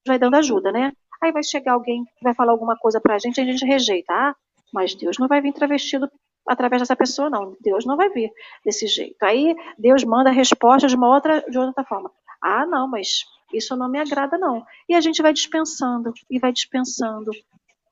[0.06, 0.92] vai dando ajuda, né?
[1.22, 4.12] Aí vai chegar alguém vai falar alguma coisa pra gente e a gente rejeita.
[4.12, 4.34] Ah,
[4.72, 6.10] mas Deus não vai vir travestido
[6.48, 7.56] através dessa pessoa, não.
[7.60, 8.32] Deus não vai vir
[8.64, 9.22] desse jeito.
[9.22, 12.10] Aí Deus manda a resposta de uma outra, de outra forma.
[12.42, 14.64] Ah, não, mas isso não me agrada, não.
[14.88, 17.30] E a gente vai dispensando e vai dispensando,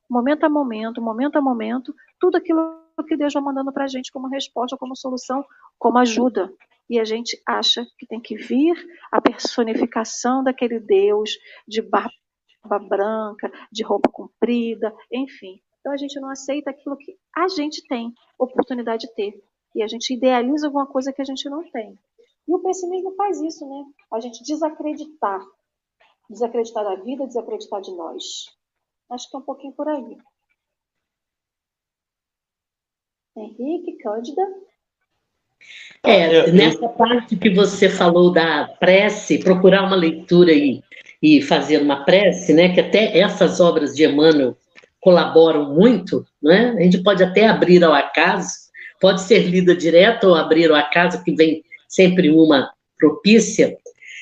[0.09, 4.11] momento a momento, momento a momento, tudo aquilo que Deus vai mandando para a gente
[4.11, 5.43] como resposta, como solução,
[5.79, 6.51] como ajuda
[6.91, 8.75] e a gente acha que tem que vir
[9.09, 12.11] a personificação daquele Deus de barba
[12.89, 15.61] branca, de roupa comprida, enfim.
[15.79, 19.41] Então a gente não aceita aquilo que a gente tem oportunidade de ter.
[19.73, 21.97] E a gente idealiza alguma coisa que a gente não tem.
[22.47, 23.85] E o pessimismo faz isso, né?
[24.11, 25.41] A gente desacreditar.
[26.29, 28.45] Desacreditar da vida, desacreditar de nós.
[29.09, 30.17] Acho que é um pouquinho por aí.
[33.35, 34.41] Henrique, Cândida.
[36.03, 40.81] É, nessa parte que você falou da prece, procurar uma leitura e,
[41.21, 44.57] e fazer uma prece, né, que até essas obras de Emmanuel
[44.99, 46.75] colaboram muito, né?
[46.77, 51.23] A gente pode até abrir ao acaso, pode ser lida direto ou abrir ao acaso,
[51.23, 53.77] que vem sempre uma propícia,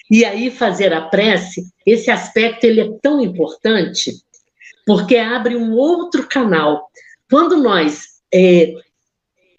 [0.09, 4.11] e aí fazer a prece, esse aspecto ele é tão importante,
[4.85, 6.89] porque abre um outro canal.
[7.29, 8.73] Quando nós é,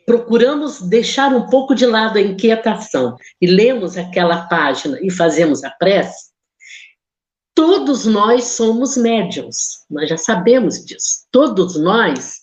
[0.05, 5.71] procuramos deixar um pouco de lado a inquietação e lemos aquela página e fazemos a
[5.71, 6.31] prece,
[7.55, 11.27] todos nós somos médiums, nós já sabemos disso.
[11.31, 12.41] Todos nós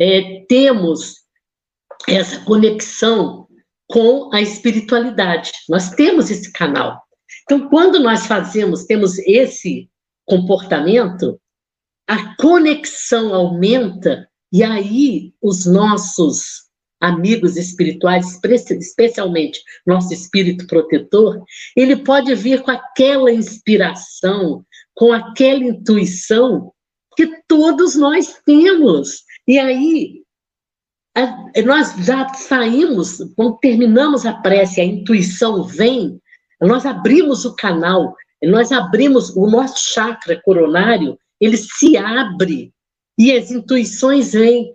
[0.00, 1.24] é, temos
[2.08, 3.43] essa conexão
[3.88, 7.02] com a espiritualidade, nós temos esse canal.
[7.44, 9.88] Então, quando nós fazemos, temos esse
[10.24, 11.38] comportamento,
[12.06, 16.64] a conexão aumenta e aí os nossos
[17.00, 21.42] amigos espirituais, especialmente nosso espírito protetor,
[21.76, 26.72] ele pode vir com aquela inspiração, com aquela intuição
[27.16, 29.22] que todos nós temos.
[29.46, 30.23] E aí,
[31.64, 36.20] nós já saímos, quando terminamos a prece, a intuição vem,
[36.60, 42.72] nós abrimos o canal, nós abrimos o nosso chakra coronário, ele se abre
[43.18, 44.74] e as intuições vêm.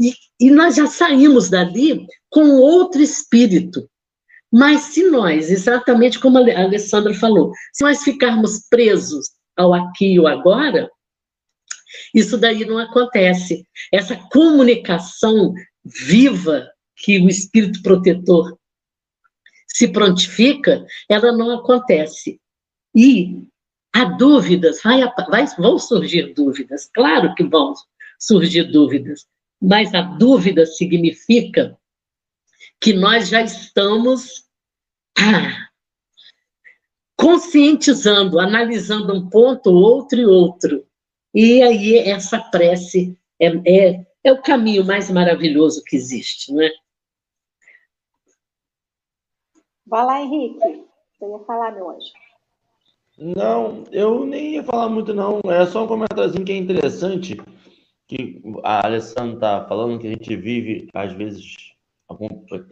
[0.00, 3.88] E, e nós já saímos dali com outro espírito.
[4.52, 10.18] Mas se nós, exatamente como a Alessandra falou, se nós ficarmos presos ao aqui e
[10.18, 10.90] ao agora,
[12.14, 13.64] isso daí não acontece.
[13.92, 15.54] Essa comunicação
[15.86, 18.58] viva que o espírito protetor
[19.66, 22.40] se prontifica, ela não acontece.
[22.94, 23.48] E
[23.94, 27.74] há dúvidas, vai, vai, vão surgir dúvidas, claro que vão,
[28.18, 29.26] surgir dúvidas.
[29.60, 31.78] Mas a dúvida significa
[32.80, 34.44] que nós já estamos
[35.18, 35.68] ah,
[37.16, 40.86] conscientizando, analisando um ponto, outro e outro.
[41.34, 46.72] E aí essa prece é, é, é o caminho mais maravilhoso que existe, não é?
[49.86, 50.58] Vai lá, Henrique.
[50.58, 52.12] Você ia falar, meu anjo.
[53.16, 55.40] Não, eu nem ia falar muito, não.
[55.44, 57.36] É só um comentáriozinho que é interessante,
[58.08, 61.72] que a Alessandra está falando que a gente vive, às vezes,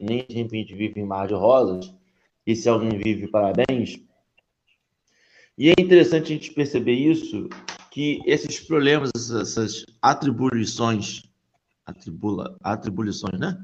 [0.01, 1.95] nem sempre a gente vive em mar de rosas,
[2.45, 4.01] e se alguém vive, parabéns.
[5.57, 7.49] E é interessante a gente perceber isso,
[7.93, 11.23] que esses problemas, essas atribuições,
[11.87, 13.59] atribula, atribuições, né?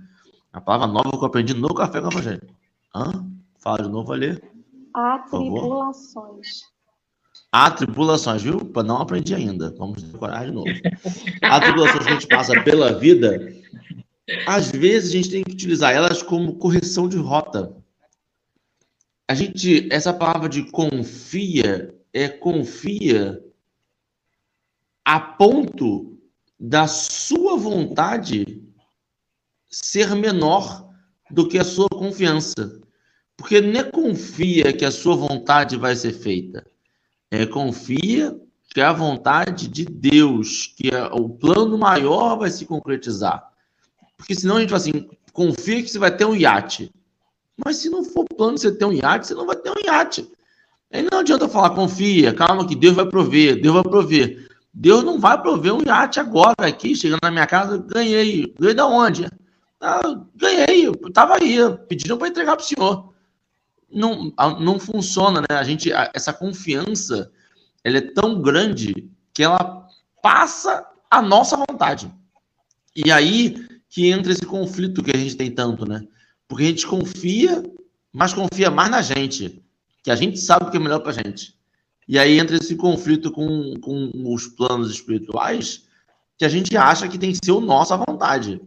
[0.53, 2.43] A palavra nova que eu aprendi no Café com a Evangelho.
[2.95, 3.27] Hã?
[3.59, 4.43] Fala de novo, ler.
[4.95, 6.63] Atribulações.
[7.53, 8.61] Atribulações, viu?
[8.85, 9.75] Não aprendi ainda.
[9.77, 10.69] Vamos decorar de novo.
[11.43, 13.55] Atribulações que a gente passa pela vida,
[14.47, 17.77] às vezes a gente tem que utilizar elas como correção de rota.
[19.29, 23.45] A gente, essa palavra de confia, é confia
[25.05, 26.20] a ponto
[26.61, 28.63] da sua vontade
[29.71, 30.91] ser menor
[31.31, 32.79] do que a sua confiança.
[33.35, 36.67] Porque não é confia que a sua vontade vai ser feita.
[37.31, 43.51] É confia que a vontade de Deus, que é, o plano maior vai se concretizar.
[44.17, 46.93] Porque senão a gente fala assim, confia que você vai ter um iate.
[47.65, 50.31] Mas se não for plano você ter um iate, você não vai ter um iate.
[50.93, 54.50] Aí não adianta falar, confia, calma que Deus vai prover, Deus vai prover.
[54.73, 58.55] Deus não vai prover um iate agora aqui, chegando na minha casa, ganhei.
[58.59, 59.27] Ganhei da onde?
[59.81, 60.01] Ah,
[60.37, 63.11] ganhei, eu tava aí, pediram para entregar para o senhor
[63.91, 65.57] não, não funciona, né?
[65.57, 67.31] A gente, essa confiança,
[67.83, 69.87] ela é tão grande que ela
[70.23, 72.13] passa a nossa vontade.
[72.95, 76.07] E aí que entra esse conflito que a gente tem tanto, né?
[76.47, 77.63] Porque a gente confia,
[78.13, 79.61] mas confia mais na gente,
[80.03, 81.59] que a gente sabe o que é melhor pra gente.
[82.11, 85.87] E aí entra esse conflito com, com os planos espirituais,
[86.37, 88.61] que a gente acha que tem que ser o nosso à vontade.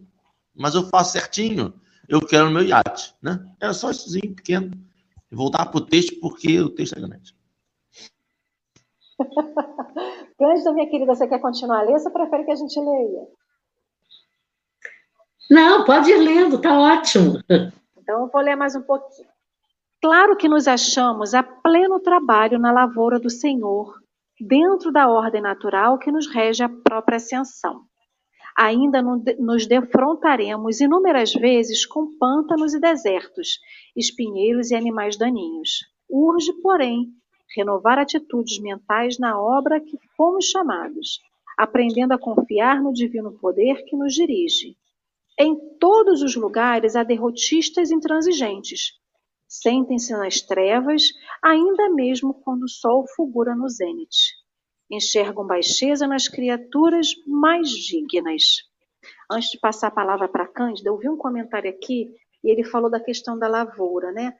[0.55, 1.73] Mas eu faço certinho,
[2.07, 3.45] eu quero o meu iate, né?
[3.59, 4.71] É só isso pequeno
[5.29, 7.35] voltar para o texto, porque o texto é grande.
[10.39, 13.27] Cândido, minha querida, você quer continuar a ler ou você prefere que a gente leia?
[15.51, 17.41] Não, pode ir lendo, tá ótimo.
[17.49, 19.32] Então eu vou ler mais um pouquinho.
[20.03, 23.95] Claro que nos achamos a pleno trabalho na lavoura do Senhor,
[24.37, 27.85] dentro da ordem natural que nos rege a própria ascensão
[28.55, 33.59] ainda nos defrontaremos inúmeras vezes com pântanos e desertos,
[33.95, 35.79] espinheiros e animais daninhos.
[36.09, 37.07] Urge, porém,
[37.55, 41.19] renovar atitudes mentais na obra que fomos chamados,
[41.57, 44.75] aprendendo a confiar no divino poder que nos dirige.
[45.39, 48.91] Em todos os lugares há derrotistas intransigentes.
[49.53, 51.03] Sentem-se nas trevas,
[51.39, 54.33] ainda mesmo quando o sol fulgura no zênite
[54.89, 58.63] enxergam baixeza nas criaturas mais dignas.
[59.29, 62.09] Antes de passar a palavra para Cândida, eu vi um comentário aqui
[62.43, 64.35] e ele falou da questão da lavoura, né?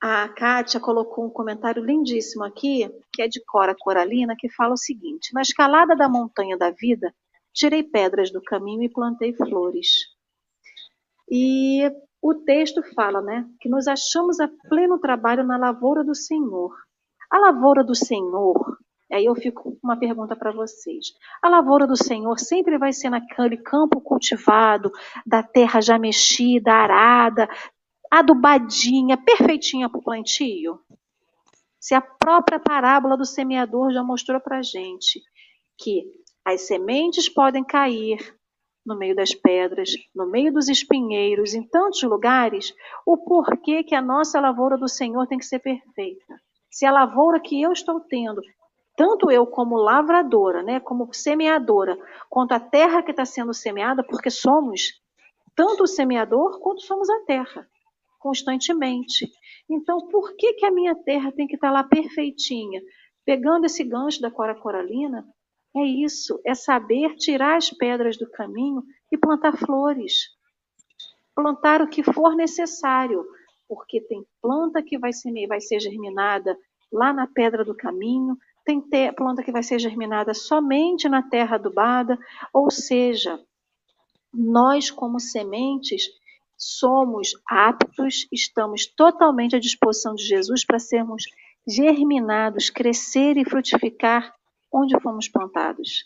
[0.00, 4.76] A Kátia colocou um comentário lindíssimo aqui, que é de Cora Coralina, que fala o
[4.76, 7.14] seguinte: Na escalada da montanha da vida,
[7.54, 9.88] tirei pedras do caminho e plantei flores.
[11.30, 11.88] E
[12.22, 16.72] o texto fala, né, que nos achamos a pleno trabalho na lavoura do Senhor.
[17.30, 18.78] A lavoura do Senhor
[19.12, 21.12] Aí eu fico com uma pergunta para vocês.
[21.42, 24.90] A lavoura do Senhor sempre vai ser naquele campo cultivado,
[25.26, 27.46] da terra já mexida, arada,
[28.10, 30.80] adubadinha, perfeitinha para o plantio?
[31.78, 35.20] Se a própria parábola do semeador já mostrou para gente
[35.76, 36.04] que
[36.44, 38.18] as sementes podem cair
[38.84, 42.74] no meio das pedras, no meio dos espinheiros, em tantos lugares,
[43.06, 46.34] o porquê que a nossa lavoura do Senhor tem que ser perfeita.
[46.70, 48.40] Se a lavoura que eu estou tendo
[48.96, 51.96] tanto eu como lavradora, né, como semeadora,
[52.28, 55.00] quanto a terra que está sendo semeada, porque somos
[55.54, 57.66] tanto o semeador quanto somos a terra,
[58.18, 59.30] constantemente.
[59.68, 62.80] Então, por que, que a minha terra tem que estar tá lá perfeitinha?
[63.24, 65.26] Pegando esse gancho da cora coralina,
[65.74, 70.30] é isso, é saber tirar as pedras do caminho e plantar flores.
[71.34, 73.24] Plantar o que for necessário,
[73.66, 76.56] porque tem planta que vai ser, vai ser germinada
[76.92, 81.56] lá na pedra do caminho, tem ter, planta que vai ser germinada somente na terra
[81.56, 82.18] adubada,
[82.52, 83.40] ou seja,
[84.32, 86.10] nós como sementes
[86.56, 91.24] somos aptos, estamos totalmente à disposição de Jesus para sermos
[91.66, 94.32] germinados, crescer e frutificar
[94.72, 96.04] onde fomos plantados.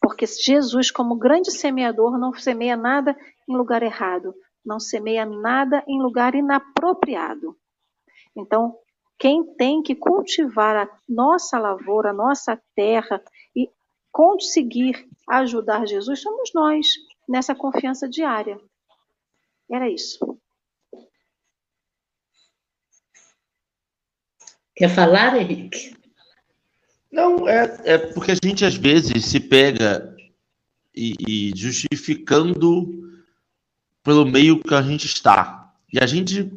[0.00, 3.16] Porque Jesus, como grande semeador, não semeia nada
[3.48, 4.34] em lugar errado,
[4.64, 7.56] não semeia nada em lugar inapropriado.
[8.34, 8.78] Então,
[9.18, 13.22] quem tem que cultivar a nossa lavoura, a nossa terra
[13.54, 13.68] e
[14.10, 16.86] conseguir ajudar Jesus somos nós,
[17.28, 18.58] nessa confiança diária.
[19.70, 20.38] Era isso.
[24.74, 25.99] Quer falar, Henrique?
[27.10, 30.14] Não, é, é porque a gente às vezes se pega
[30.94, 33.10] e, e justificando
[34.02, 35.72] pelo meio que a gente está.
[35.92, 36.50] E a gente,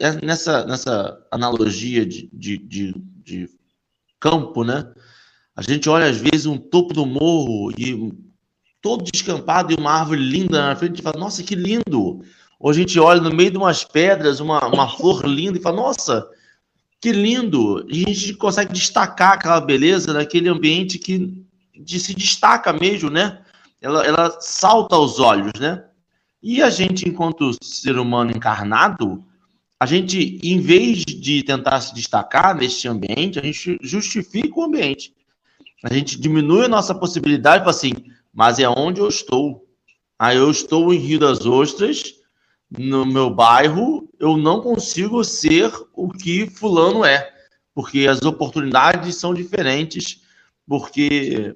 [0.00, 3.50] é, nessa, nessa analogia de, de, de, de
[4.18, 4.92] campo, né?
[5.54, 8.12] A gente olha às vezes um topo do morro e
[8.80, 12.22] todo descampado e uma árvore linda na frente e fala, nossa, que lindo!
[12.58, 15.76] Ou a gente olha no meio de umas pedras, uma, uma flor linda e fala,
[15.76, 16.28] nossa,
[17.02, 17.84] que lindo!
[17.90, 21.44] A gente consegue destacar aquela beleza naquele ambiente que
[21.74, 23.40] de, se destaca mesmo, né?
[23.80, 25.84] Ela, ela salta aos olhos, né?
[26.40, 29.20] E a gente, enquanto ser humano encarnado,
[29.80, 35.12] a gente, em vez de tentar se destacar neste ambiente, a gente justifica o ambiente.
[35.82, 37.94] A gente diminui a nossa possibilidade, fala assim,
[38.32, 39.66] mas é onde eu estou.
[40.16, 42.14] Aí eu estou em Rio das Ostras,
[42.78, 47.30] no meu bairro, eu não consigo ser o que fulano é,
[47.74, 50.22] porque as oportunidades são diferentes,
[50.66, 51.54] porque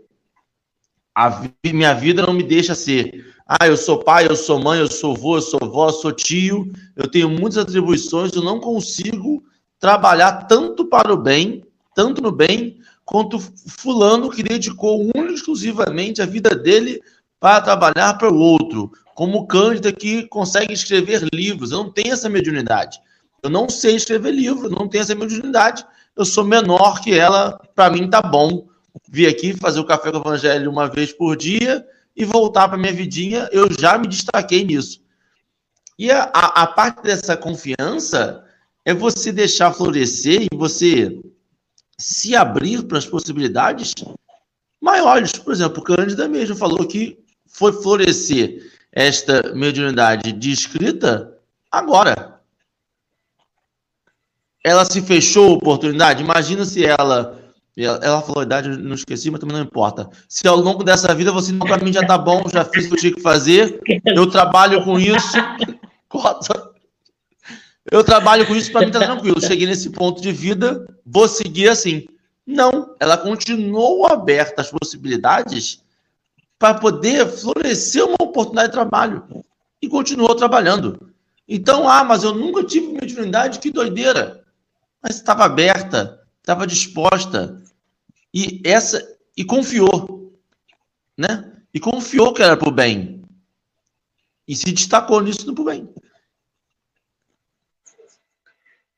[1.14, 3.34] a minha vida não me deixa ser.
[3.46, 6.12] Ah, eu sou pai, eu sou mãe, eu sou avô, eu sou avó, eu sou
[6.12, 9.42] tio, eu tenho muitas atribuições, eu não consigo
[9.78, 11.64] trabalhar tanto para o bem,
[11.94, 17.00] tanto no bem, quanto fulano que dedicou única exclusivamente a vida dele
[17.38, 21.72] para trabalhar para o outro, como Cândida que consegue escrever livros.
[21.72, 23.00] Eu não tenho essa mediunidade.
[23.42, 25.86] Eu não sei escrever livro, não tenho essa mediunidade.
[26.14, 28.68] Eu sou menor que ela, para mim tá bom.
[29.08, 32.76] Vir aqui fazer o café com o evangelho uma vez por dia e voltar para
[32.76, 35.02] minha vidinha, eu já me destaquei nisso.
[35.98, 38.44] E a, a parte dessa confiança
[38.84, 41.18] é você deixar florescer e você
[41.98, 43.94] se abrir para as possibilidades
[44.78, 45.32] maiores.
[45.32, 51.30] Por exemplo, Cândida mesmo falou que foi florescer esta mediunidade de escrita
[51.70, 52.40] agora.
[54.64, 56.22] Ela se fechou a oportunidade?
[56.22, 57.38] Imagina se ela.
[57.76, 60.08] Ela falou a idade, não esqueci, mas também não importa.
[60.26, 62.90] Se ao longo dessa vida você não, para mim já tá bom, já fiz o
[62.90, 65.36] que tinha que fazer, eu trabalho com isso.
[66.08, 66.70] Corta.
[67.92, 69.42] Eu trabalho com isso, para mim tá tranquilo.
[69.42, 72.06] Cheguei nesse ponto de vida, vou seguir assim.
[72.46, 75.84] Não, ela continuou aberta às possibilidades
[76.58, 79.44] para poder florescer uma oportunidade de trabalho
[79.80, 81.12] e continuou trabalhando.
[81.48, 84.44] Então, ah, mas eu nunca tive mediunidade, que doideira.
[85.02, 87.62] Mas estava aberta, estava disposta
[88.32, 90.34] e essa e confiou,
[91.16, 91.52] né?
[91.72, 93.22] E confiou que era para o bem
[94.48, 95.88] e se destacou nisso para o bem.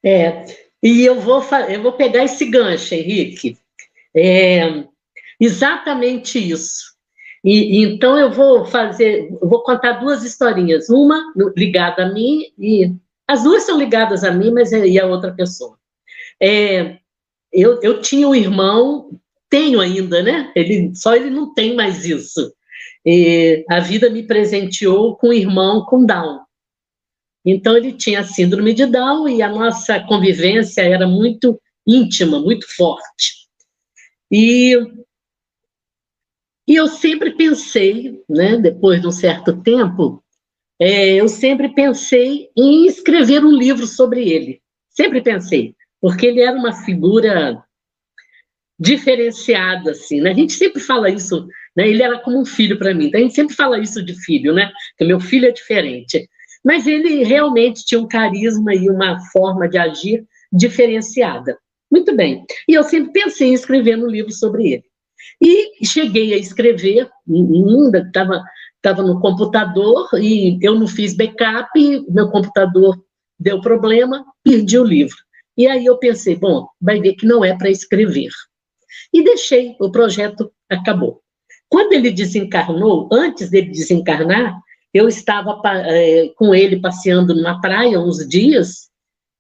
[0.03, 0.45] É,
[0.83, 3.59] e eu vou, eu vou pegar esse gancho, Henrique.
[4.15, 4.85] É,
[5.41, 6.98] exatamente isso.
[7.45, 12.93] E, então eu vou fazer, vou contar duas historinhas, uma ligada a mim e
[13.27, 15.79] as duas são ligadas a mim, mas é, e a outra pessoa.
[16.41, 16.99] É,
[17.53, 19.11] eu, eu tinha um irmão,
[19.51, 20.53] tenho ainda, né?
[20.55, 22.53] Ele só ele não tem mais isso.
[23.05, 26.41] E a vida me presenteou com um irmão com Down.
[27.45, 33.49] Então, ele tinha síndrome de Down e a nossa convivência era muito íntima, muito forte.
[34.31, 34.77] E,
[36.69, 40.23] e eu sempre pensei, né, depois de um certo tempo,
[40.79, 44.61] é, eu sempre pensei em escrever um livro sobre ele.
[44.91, 47.65] Sempre pensei, porque ele era uma figura
[48.79, 50.21] diferenciada, assim.
[50.21, 50.31] Né?
[50.31, 51.89] A gente sempre fala isso, né?
[51.89, 53.07] ele era como um filho para mim.
[53.07, 54.71] Então, a gente sempre fala isso de filho, né?
[54.99, 56.29] Que meu filho é diferente.
[56.63, 61.59] Mas ele realmente tinha um carisma e uma forma de agir diferenciada.
[61.91, 62.45] Muito bem.
[62.69, 64.88] E eu sempre pensei em escrever um livro sobre ele.
[65.41, 68.43] E cheguei a escrever, ainda estava
[68.79, 71.69] estava no computador e eu não fiz backup,
[72.09, 72.97] meu computador
[73.39, 75.17] deu problema, perdi o livro.
[75.57, 78.31] E aí eu pensei, bom, vai ver que não é para escrever.
[79.13, 81.21] E deixei, o projeto acabou.
[81.69, 84.59] Quando ele desencarnou, antes dele desencarnar,
[84.95, 88.89] eu estava é, com ele passeando numa praia uns dias,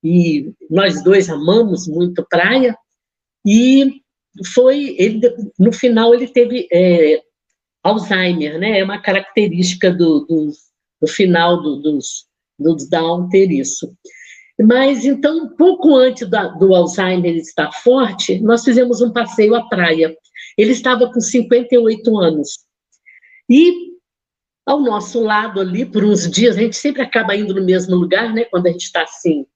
[0.02, 2.76] e nós dois amamos muito praia,
[3.46, 4.02] e
[4.46, 5.20] foi, ele,
[5.58, 7.22] no final ele teve é,
[7.82, 10.52] Alzheimer, né, é uma característica do, do,
[11.00, 12.26] do final do, dos,
[12.58, 13.92] dos Down ter isso.
[14.60, 20.16] Mas, então, pouco antes da, do Alzheimer estar forte, nós fizemos um passeio à praia.
[20.56, 22.58] Ele estava com 58 anos.
[23.48, 23.88] E
[24.66, 28.34] ao nosso lado ali, por uns dias, a gente sempre acaba indo no mesmo lugar,
[28.34, 28.44] né?
[28.46, 29.46] Quando a gente está assim,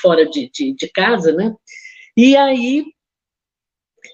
[0.00, 1.54] fora de, de, de casa, né?
[2.16, 2.86] E aí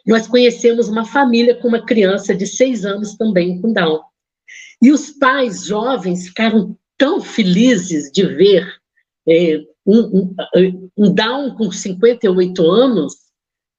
[0.07, 4.01] nós conhecemos uma família com uma criança de seis anos também com Down.
[4.83, 8.67] E os pais jovens ficaram tão felizes de ver
[9.29, 13.15] é, um, um, um Down com 58 anos,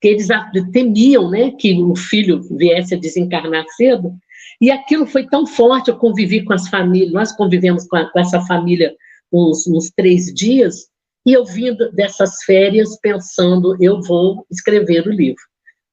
[0.01, 0.27] que eles
[0.71, 4.13] temiam né, que o filho viesse a desencarnar cedo,
[4.61, 8.19] e aquilo foi tão forte, eu convivi com as famílias, nós convivemos com, a, com
[8.19, 8.95] essa família
[9.31, 10.87] uns, uns três dias,
[11.25, 15.41] e eu vindo dessas férias pensando, eu vou escrever o livro.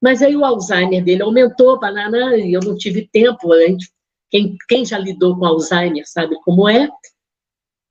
[0.05, 3.51] Mas aí o Alzheimer dele aumentou, banana, e eu não tive tempo.
[3.57, 3.91] Gente,
[4.29, 6.87] quem, quem já lidou com Alzheimer sabe como é.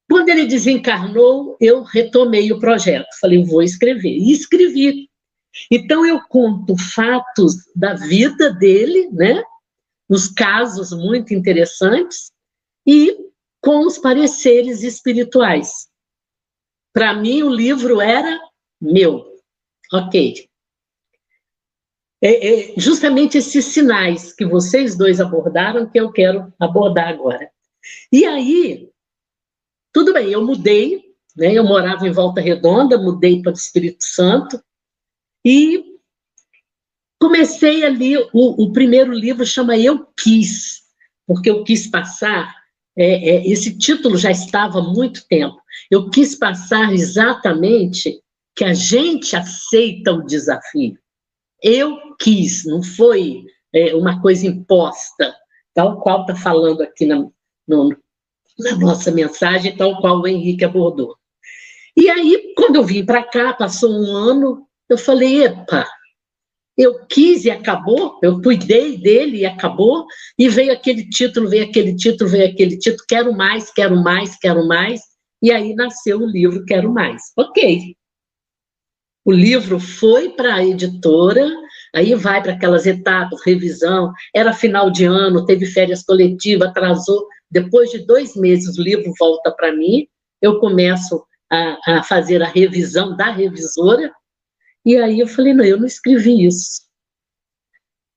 [0.09, 3.09] Quando ele desencarnou, eu retomei o projeto.
[3.21, 4.17] Falei, vou escrever.
[4.17, 5.11] E escrevi.
[5.69, 9.43] Então, eu conto fatos da vida dele, né?
[10.09, 12.31] Os casos muito interessantes,
[12.87, 13.13] e
[13.61, 15.89] com os pareceres espirituais.
[16.93, 18.39] Para mim, o livro era
[18.81, 19.35] meu.
[19.93, 20.49] Ok.
[22.27, 27.51] É, é justamente esses sinais que vocês dois abordaram que eu quero abordar agora.
[28.11, 28.89] E aí,
[29.93, 31.05] tudo bem, eu mudei,
[31.37, 31.53] né?
[31.53, 34.59] Eu morava em Volta Redonda, mudei para o Espírito Santo
[35.45, 35.85] e
[37.21, 38.17] comecei ali.
[38.33, 40.81] O, o primeiro livro chama Eu Quis,
[41.27, 42.55] porque eu quis passar.
[42.97, 45.61] É, é, esse título já estava há muito tempo.
[45.91, 48.19] Eu quis passar exatamente
[48.57, 50.97] que a gente aceita o desafio.
[51.65, 55.35] Eu quis, não foi é, uma coisa imposta,
[55.73, 57.27] tal qual está falando aqui na,
[57.67, 57.97] no,
[58.59, 61.17] na nossa mensagem, tal qual o Henrique abordou.
[61.97, 65.89] E aí, quando eu vim para cá, passou um ano, eu falei, epa,
[66.77, 70.07] eu quis e acabou, eu cuidei dele e acabou,
[70.39, 74.67] e veio aquele título, veio aquele título, veio aquele título, quero mais, quero mais, quero
[74.69, 75.01] mais,
[75.41, 77.23] e aí nasceu o livro Quero Mais.
[77.37, 77.95] Ok.
[79.25, 81.49] O livro foi para a editora,
[81.95, 87.27] aí vai para aquelas etapas, revisão, era final de ano, teve férias coletivas, atrasou.
[87.51, 90.07] Depois de dois meses, o livro volta para mim,
[90.43, 94.13] eu começo a, a fazer a revisão da revisora,
[94.85, 96.85] e aí eu falei, não, eu não escrevi isso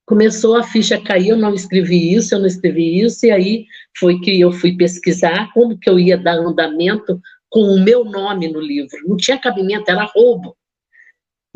[0.07, 3.65] começou a ficha cair, eu não escrevi isso, eu não escrevi isso, e aí
[3.99, 8.47] foi que eu fui pesquisar como que eu ia dar andamento com o meu nome
[8.47, 8.97] no livro.
[9.05, 10.55] Não tinha cabimento, era roubo.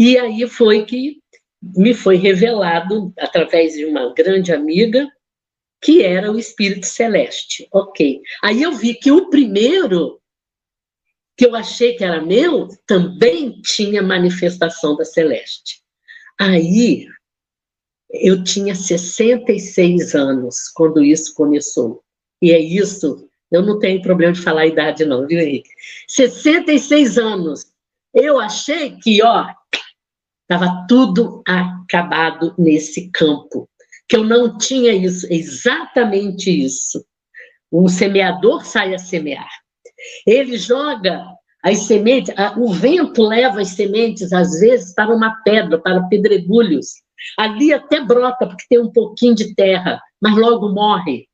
[0.03, 1.21] E aí foi que
[1.61, 5.07] me foi revelado, através de uma grande amiga,
[5.79, 7.67] que era o Espírito Celeste.
[7.71, 8.19] Ok.
[8.41, 10.19] Aí eu vi que o primeiro,
[11.37, 15.83] que eu achei que era meu, também tinha manifestação da Celeste.
[16.39, 17.05] Aí
[18.09, 22.03] eu tinha 66 anos quando isso começou.
[22.41, 25.69] E é isso, eu não tenho problema de falar a idade, não, viu, Henrique?
[26.07, 27.71] 66 anos.
[28.11, 29.60] Eu achei que, ó,
[30.51, 33.69] estava tudo acabado nesse campo.
[34.09, 37.05] Que eu não tinha isso, exatamente isso.
[37.71, 39.47] Um semeador sai a semear.
[40.27, 41.23] Ele joga
[41.63, 46.87] as sementes, o vento leva as sementes, às vezes, para uma pedra, para pedregulhos.
[47.37, 51.27] Ali até brota, porque tem um pouquinho de terra, mas logo morre.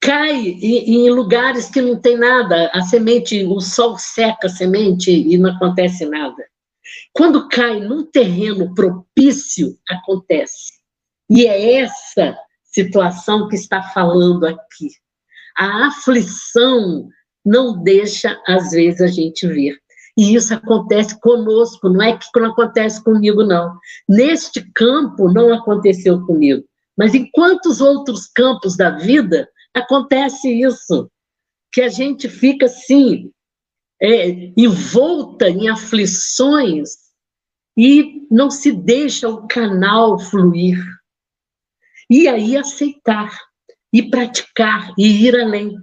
[0.00, 5.36] Cai em, lugares que não tem nada, a semente, o sol seca a semente e
[5.36, 6.44] não acontece nada.
[7.14, 10.72] Quando cai num terreno propício, acontece.
[11.30, 14.88] E é essa situação que está falando aqui.
[15.56, 17.08] A aflição
[17.44, 19.78] não deixa, às vezes, a gente ver.
[20.18, 23.78] E isso acontece conosco, não é que não acontece comigo, não.
[24.08, 26.64] Neste campo não aconteceu comigo.
[26.96, 31.08] Mas em quantos outros campos da vida acontece isso?
[31.72, 33.30] Que a gente fica assim,
[34.02, 37.03] é, envolta em aflições
[37.76, 40.78] e não se deixa o canal fluir.
[42.10, 43.30] E aí aceitar,
[43.92, 45.76] e praticar, e ir além.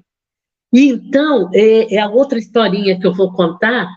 [0.73, 3.89] E então, é, é a outra historinha que eu vou contar,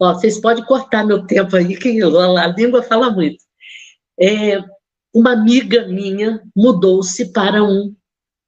[0.00, 3.42] Ó, vocês podem cortar meu tempo aí, que a língua fala muito.
[4.18, 4.62] É,
[5.12, 7.94] uma amiga minha mudou-se para um,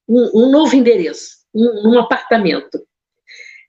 [0.09, 2.81] um, um, novo endereço, um, um apartamento.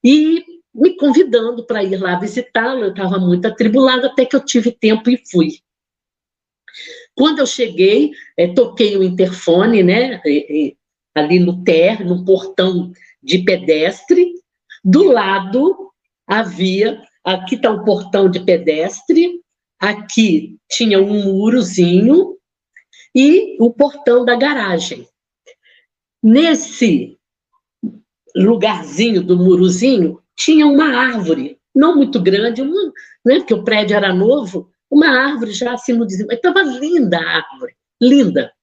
[0.04, 4.72] E me convidando para ir lá visitá-lo, eu estava muito atribulada, até que eu tive
[4.72, 5.60] tempo e fui.
[7.14, 10.22] Quando eu cheguei, é, toquei o interfone, né,
[11.14, 12.92] ali no TER, no portão
[13.22, 14.34] de pedestre,
[14.84, 15.92] do lado
[16.26, 19.42] havia Aqui está o portão de pedestre,
[19.80, 22.36] aqui tinha um murozinho,
[23.14, 25.08] e o portão da garagem.
[26.24, 27.18] Nesse
[28.36, 32.92] lugarzinho do murozinho tinha uma árvore, não muito grande, uma,
[33.26, 37.38] né, porque o prédio era novo, uma árvore já assim no mas estava linda a
[37.38, 38.54] árvore, linda.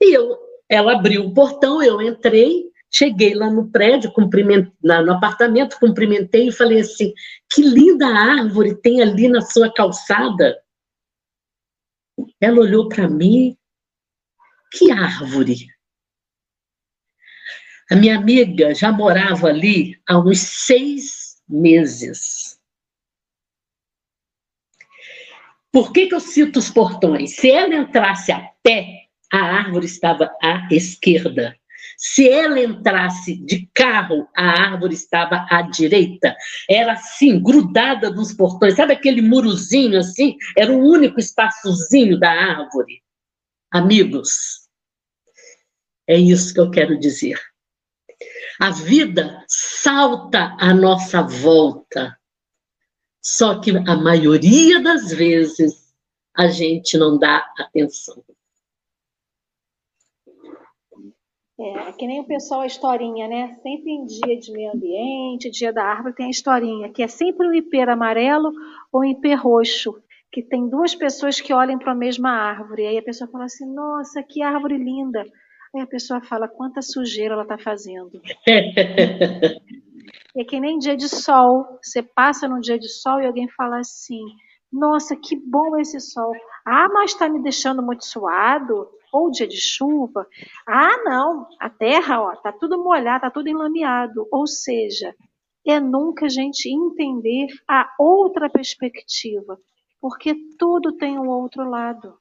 [0.00, 0.36] E eu,
[0.68, 4.12] ela abriu o portão, eu entrei, cheguei lá no prédio,
[4.82, 7.12] no apartamento, cumprimentei e falei assim:
[7.50, 10.60] que linda árvore tem ali na sua calçada.
[12.40, 13.56] Ela olhou para mim,
[14.72, 15.66] que árvore?
[17.90, 22.58] A minha amiga já morava ali há uns seis meses.
[25.70, 27.36] Por que, que eu cito os portões?
[27.36, 31.56] Se ela entrasse a pé, a árvore estava à esquerda.
[31.96, 36.34] Se ela entrasse de carro, a árvore estava à direita.
[36.68, 38.74] Era assim, grudada nos portões.
[38.74, 40.36] Sabe aquele murozinho assim?
[40.56, 43.02] Era o único espaçozinho da árvore.
[43.70, 44.66] Amigos,
[46.06, 47.38] é isso que eu quero dizer.
[48.60, 52.16] A vida salta à nossa volta.
[53.22, 55.94] Só que a maioria das vezes
[56.34, 58.22] a gente não dá atenção.
[61.58, 63.54] É, que nem o pessoal a historinha, né?
[63.62, 67.48] Sempre em dia de meio ambiente, dia da árvore, tem a historinha, que é sempre
[67.48, 68.52] um ipê amarelo
[68.92, 69.94] ou um ipê roxo,
[70.30, 72.86] que tem duas pessoas que olham para a mesma árvore.
[72.86, 75.24] Aí a pessoa fala assim: Nossa, que árvore linda!
[75.76, 78.18] Aí a pessoa fala quanta sujeira ela está fazendo.
[80.34, 81.78] é que nem dia de sol.
[81.82, 84.22] Você passa num dia de sol e alguém fala assim:
[84.72, 86.32] Nossa, que bom esse sol.
[86.66, 88.88] Ah, mas está me deixando muito suado.
[89.12, 90.26] Ou dia de chuva.
[90.66, 94.26] Ah, não, a terra ó, tá tudo molhado, tá tudo enlameado.
[94.32, 95.14] Ou seja,
[95.66, 99.58] é nunca a gente entender a outra perspectiva,
[100.00, 102.18] porque tudo tem um outro lado.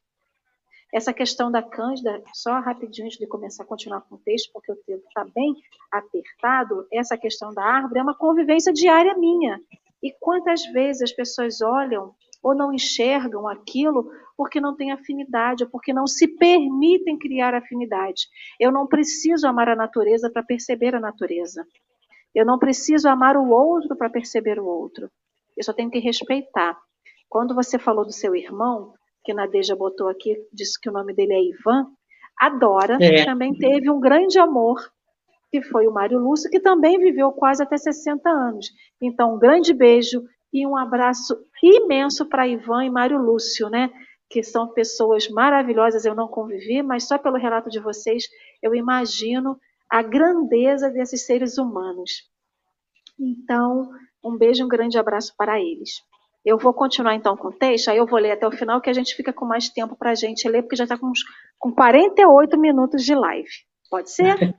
[0.96, 4.72] Essa questão da Cândida, só rapidinho antes de começar a continuar com o texto, porque
[4.72, 5.54] o tempo está bem
[5.92, 9.60] apertado, essa questão da árvore é uma convivência diária minha.
[10.02, 15.70] E quantas vezes as pessoas olham ou não enxergam aquilo porque não têm afinidade, ou
[15.70, 18.30] porque não se permitem criar afinidade.
[18.58, 21.68] Eu não preciso amar a natureza para perceber a natureza.
[22.34, 25.12] Eu não preciso amar o outro para perceber o outro.
[25.58, 26.80] Eu só tenho que respeitar.
[27.28, 28.94] Quando você falou do seu irmão,
[29.26, 31.88] que Nadeja botou aqui, disse que o nome dele é Ivan,
[32.40, 33.26] a Dora é.
[33.26, 34.80] também teve um grande amor,
[35.52, 38.68] que foi o Mário Lúcio, que também viveu quase até 60 anos.
[39.02, 40.24] Então, um grande beijo
[40.54, 43.90] e um abraço imenso para Ivan e Mário Lúcio, né?
[44.30, 48.26] Que são pessoas maravilhosas, eu não convivi, mas só pelo relato de vocês
[48.62, 49.58] eu imagino
[49.90, 52.12] a grandeza desses seres humanos.
[53.20, 53.90] Então,
[54.24, 56.02] um beijo e um grande abraço para eles.
[56.46, 58.90] Eu vou continuar então com o texto, aí eu vou ler até o final, que
[58.90, 61.12] a gente fica com mais tempo para a gente ler, porque já está com,
[61.58, 63.50] com 48 minutos de live.
[63.90, 64.36] Pode ser?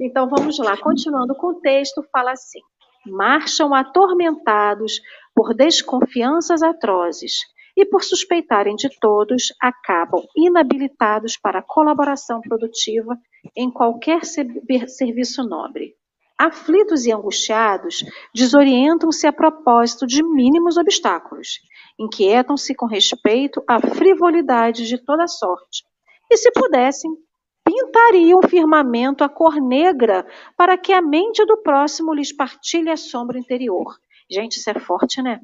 [0.00, 2.58] então vamos lá, continuando com o texto, fala assim:
[3.06, 5.00] marcham atormentados
[5.32, 7.42] por desconfianças atrozes
[7.76, 13.16] e por suspeitarem de todos, acabam inabilitados para colaboração produtiva
[13.56, 15.94] em qualquer serviço nobre.
[16.38, 21.58] Aflitos e angustiados, desorientam-se a propósito de mínimos obstáculos,
[21.98, 25.84] inquietam-se com respeito à frivolidade de toda sorte,
[26.30, 27.10] e se pudessem,
[27.64, 30.24] pintariam o firmamento a cor negra
[30.56, 33.96] para que a mente do próximo lhes partilhe a sombra interior.
[34.30, 35.40] Gente, isso é forte, né?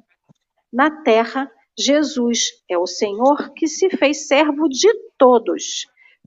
[0.73, 5.87] Na terra, Jesus é o Senhor que se fez servo de todos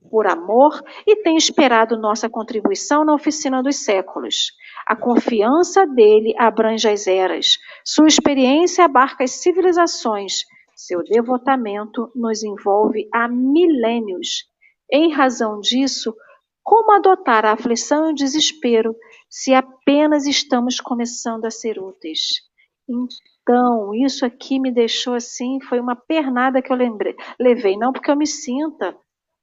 [0.09, 4.51] por amor e tem esperado nossa contribuição na oficina dos séculos.
[4.87, 10.43] A confiança dele abrange as eras, sua experiência abarca as civilizações,
[10.75, 14.45] seu devotamento nos envolve há milênios.
[14.91, 16.15] Em razão disso,
[16.63, 18.95] como adotar a aflição e o desespero
[19.29, 22.41] se apenas estamos começando a ser úteis?
[22.89, 28.11] Então, isso aqui me deixou assim, foi uma pernada que eu lembrei, levei, não porque
[28.11, 28.95] eu me sinta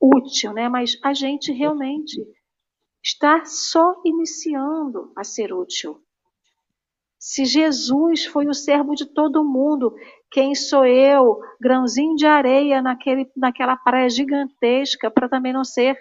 [0.04, 0.68] útil, né?
[0.68, 2.20] Mas a gente realmente
[3.02, 6.00] está só iniciando a ser útil.
[7.18, 9.94] Se Jesus foi o servo de todo mundo,
[10.30, 15.98] quem sou eu, grãozinho de areia naquele, naquela praia gigantesca, para também não ser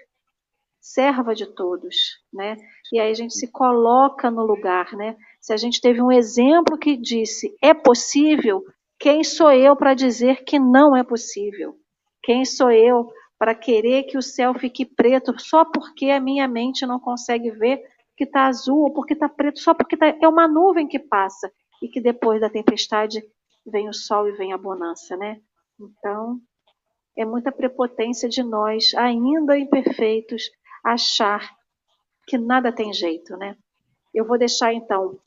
[0.81, 1.95] serva de todos,
[2.31, 2.57] né?
[2.91, 5.15] E aí a gente se coloca no lugar, né?
[5.39, 8.61] Se a gente teve um exemplo que disse é possível,
[8.99, 11.75] quem sou eu para dizer que não é possível?
[12.21, 16.85] Quem sou eu para querer que o céu fique preto só porque a minha mente
[16.85, 17.83] não consegue ver
[18.15, 21.51] que está azul ou porque está preto, só porque tá, é uma nuvem que passa
[21.81, 23.23] e que depois da tempestade
[23.65, 25.41] vem o sol e vem a bonança, né?
[25.79, 26.39] Então,
[27.17, 30.49] é muita prepotência de nós, ainda imperfeitos,
[30.83, 31.49] achar
[32.27, 33.57] que nada tem jeito, né?
[34.13, 35.17] Eu vou deixar então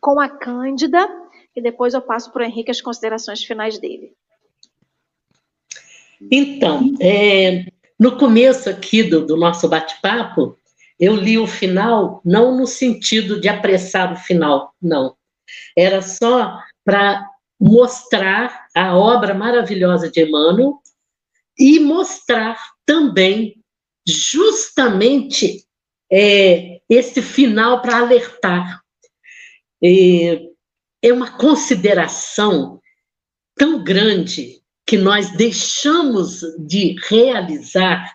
[0.00, 1.06] com a Cândida
[1.54, 4.16] e depois eu passo para o Henrique as considerações finais dele.
[6.30, 7.66] Então, é,
[7.98, 10.56] no começo aqui do, do nosso bate-papo,
[10.98, 15.16] eu li o final, não no sentido de apressar o final, não.
[15.76, 17.26] Era só para
[17.58, 20.80] mostrar a obra maravilhosa de Emmanuel
[21.58, 23.62] e mostrar também
[24.06, 25.64] justamente
[26.10, 28.80] é, esse final para alertar.
[29.82, 30.42] É,
[31.02, 32.80] é uma consideração
[33.56, 38.14] tão grande que nós deixamos de realizar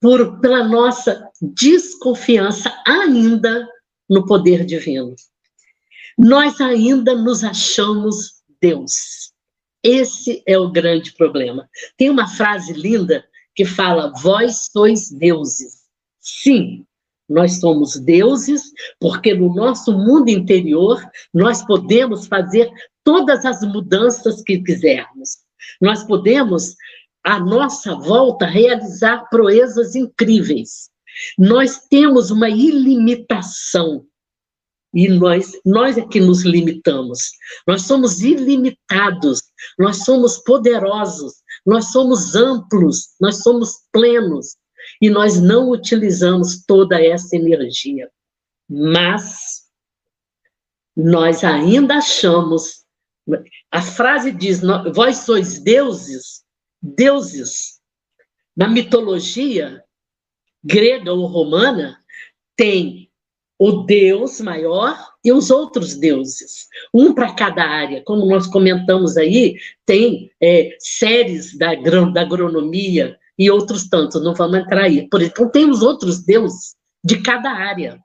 [0.00, 3.66] por pela nossa desconfiança ainda
[4.08, 5.14] no poder divino.
[6.16, 9.32] Nós ainda nos achamos Deus.
[9.82, 11.68] Esse é o grande problema.
[11.96, 13.24] Tem uma frase linda
[13.54, 15.84] que fala: Vós sois deuses.
[16.20, 16.86] Sim,
[17.28, 18.62] nós somos deuses,
[19.00, 22.70] porque no nosso mundo interior nós podemos fazer
[23.02, 25.43] todas as mudanças que quisermos.
[25.80, 26.74] Nós podemos,
[27.24, 30.90] à nossa volta, realizar proezas incríveis.
[31.38, 34.06] Nós temos uma ilimitação.
[34.92, 37.30] E nós, nós é que nos limitamos.
[37.66, 39.42] Nós somos ilimitados,
[39.76, 41.34] nós somos poderosos,
[41.66, 44.56] nós somos amplos, nós somos plenos
[45.00, 48.08] e nós não utilizamos toda essa energia.
[48.68, 49.64] Mas
[50.96, 52.83] nós ainda achamos.
[53.70, 54.60] A frase diz:
[54.94, 56.44] Vós sois deuses,
[56.82, 57.80] deuses.
[58.56, 59.82] Na mitologia
[60.62, 61.98] grega ou romana,
[62.56, 63.10] tem
[63.58, 68.02] o Deus maior e os outros deuses, um para cada área.
[68.04, 74.58] Como nós comentamos aí, tem é, séries da, da agronomia, e outros tantos, não vamos
[74.58, 75.08] entrar aí.
[75.08, 77.98] Por então, temos outros deuses de cada área.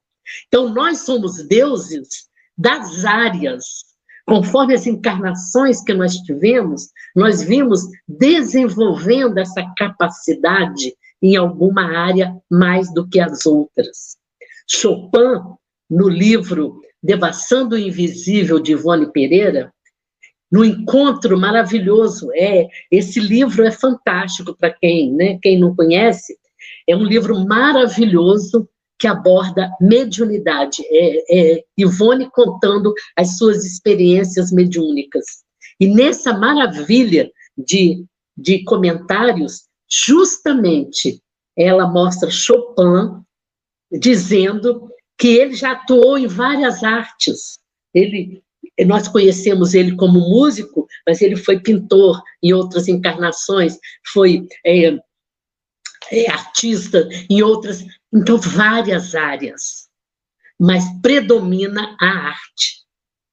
[0.47, 3.85] Então, nós somos deuses das áreas.
[4.29, 12.93] Conforme as encarnações que nós tivemos, nós vimos desenvolvendo essa capacidade em alguma área mais
[12.93, 14.17] do que as outras.
[14.69, 15.41] Chopin,
[15.89, 19.73] no livro Devassando o Invisível de Ivone Pereira,
[20.51, 22.29] no encontro maravilhoso.
[22.35, 26.37] É, esse livro é fantástico para quem, né, quem não conhece.
[26.87, 28.69] É um livro maravilhoso
[28.99, 30.83] que aborda mediunidade.
[30.91, 35.25] É, é Ivone contando as suas experiências mediúnicas.
[35.79, 38.05] E nessa maravilha de,
[38.37, 41.21] de comentários, justamente
[41.57, 43.23] ela mostra Chopin
[43.91, 47.59] dizendo que ele já atuou em várias artes.
[47.93, 48.41] Ele
[48.85, 53.77] nós conhecemos ele como músico, mas ele foi pintor em outras encarnações,
[54.13, 54.97] foi é,
[56.11, 57.83] é, artista em outras,
[58.13, 59.87] então várias áreas,
[60.59, 62.79] mas predomina a arte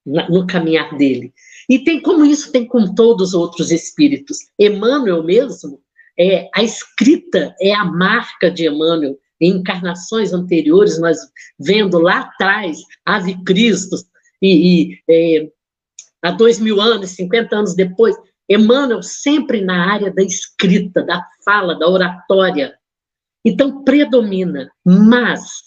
[0.04, 1.32] no caminhar dele.
[1.68, 4.38] E tem como isso tem com todos os outros espíritos.
[4.58, 5.80] Emmanuel mesmo,
[6.18, 9.18] é, a escrita é a marca de Emmanuel.
[9.40, 11.18] Em encarnações anteriores, nós
[11.58, 13.96] vendo lá atrás, Ave Cristo,
[14.40, 15.50] e, e é,
[16.22, 18.16] há dois mil anos, 50 anos depois,
[18.48, 22.74] Emmanuel sempre na área da escrita, da fala, da oratória.
[23.46, 25.62] Então, predomina, mas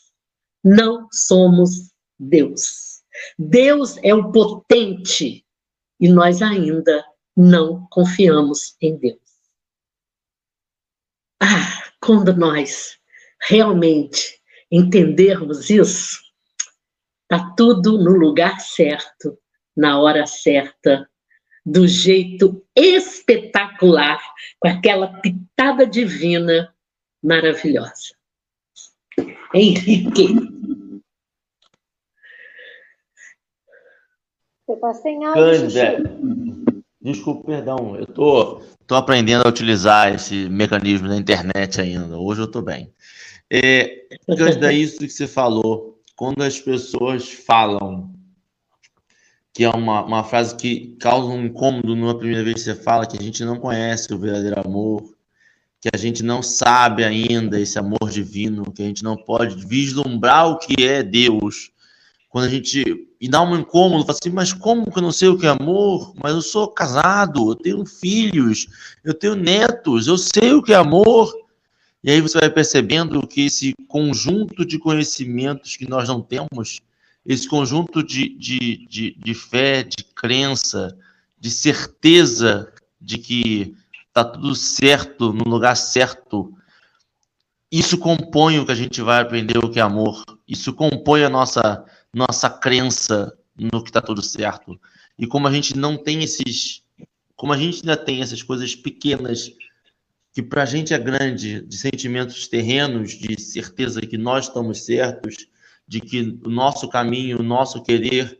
[0.63, 3.01] não somos Deus.
[3.37, 5.45] Deus é o potente
[5.99, 7.03] e nós ainda
[7.35, 9.19] não confiamos em Deus.
[11.41, 12.97] Ah, quando nós
[13.39, 16.19] realmente entendermos isso,
[17.31, 19.37] Está tudo no lugar certo,
[19.77, 21.07] na hora certa,
[21.63, 24.19] do jeito espetacular,
[24.57, 26.73] com aquela pitada divina
[27.23, 28.13] maravilhosa.
[29.53, 30.27] Henrique.
[34.65, 35.67] Você está sem áudio.
[37.01, 37.95] Desculpa, perdão.
[37.95, 42.17] Eu tô, tô aprendendo a utilizar esse mecanismo da internet ainda.
[42.17, 42.93] Hoje eu estou bem.
[43.51, 48.13] É, Cândida, isso que você falou quando as pessoas falam,
[49.53, 53.07] que é uma, uma frase que causa um incômodo numa primeira vez que você fala,
[53.07, 55.15] que a gente não conhece o verdadeiro amor,
[55.81, 60.49] que a gente não sabe ainda esse amor divino, que a gente não pode vislumbrar
[60.49, 61.71] o que é Deus.
[62.29, 63.07] Quando a gente.
[63.21, 65.49] E dá um incômodo, fala assim, mas como que eu não sei o que é
[65.49, 66.13] amor?
[66.21, 68.67] Mas eu sou casado, eu tenho filhos,
[69.03, 71.33] eu tenho netos, eu sei o que é amor.
[72.01, 76.79] E aí você vai percebendo que esse conjunto de conhecimentos que nós não temos,
[77.25, 80.97] esse conjunto de, de, de, de fé, de crença,
[81.37, 82.71] de certeza
[83.01, 83.75] de que
[84.13, 86.53] tá tudo certo, no lugar certo,
[87.71, 90.23] isso compõe o que a gente vai aprender o que é amor.
[90.47, 94.79] Isso compõe a nossa nossa crença no que está tudo certo.
[95.17, 96.83] E como a gente não tem esses,
[97.35, 99.51] como a gente ainda tem essas coisas pequenas
[100.33, 105.47] que para a gente é grande, de sentimentos terrenos, de certeza que nós estamos certos,
[105.87, 108.39] de que o nosso caminho, o nosso querer,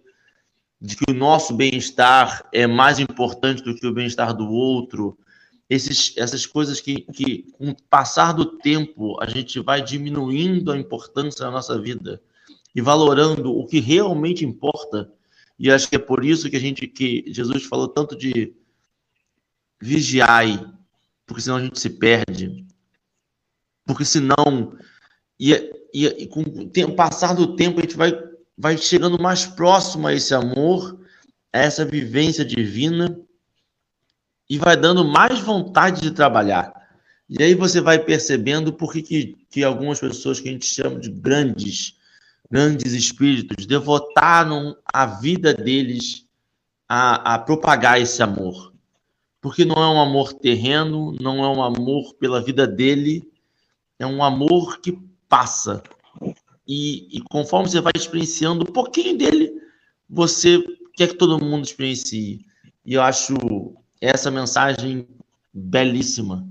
[0.80, 5.17] de que o nosso bem-estar é mais importante do que o bem-estar do outro,
[5.70, 10.78] esses, essas coisas que, que, com o passar do tempo, a gente vai diminuindo a
[10.78, 12.22] importância da nossa vida
[12.74, 15.13] e valorando o que realmente importa.
[15.59, 18.55] E acho que é por isso que a gente que Jesus falou tanto de
[19.80, 20.59] vigiai,
[21.26, 22.65] porque senão a gente se perde.
[23.86, 24.76] Porque senão
[25.39, 25.53] e,
[25.93, 28.11] e, e com o passar do tempo a gente vai
[28.57, 30.99] vai chegando mais próximo a esse amor,
[31.53, 33.17] a essa vivência divina
[34.50, 36.74] e vai dando mais vontade de trabalhar.
[37.30, 41.12] E aí você vai percebendo por que, que, algumas pessoas que a gente chama de
[41.12, 41.95] grandes,
[42.50, 46.26] grandes espíritos, devotaram a vida deles
[46.88, 48.74] a, a propagar esse amor.
[49.39, 53.32] Porque não é um amor terreno, não é um amor pela vida dele,
[54.00, 55.84] é um amor que passa.
[56.68, 59.54] E, e conforme você vai experienciando um pouquinho dele,
[60.10, 60.62] você
[60.95, 62.43] quer que todo mundo experiencie.
[62.84, 65.08] E eu acho essa mensagem
[65.54, 66.47] belíssima.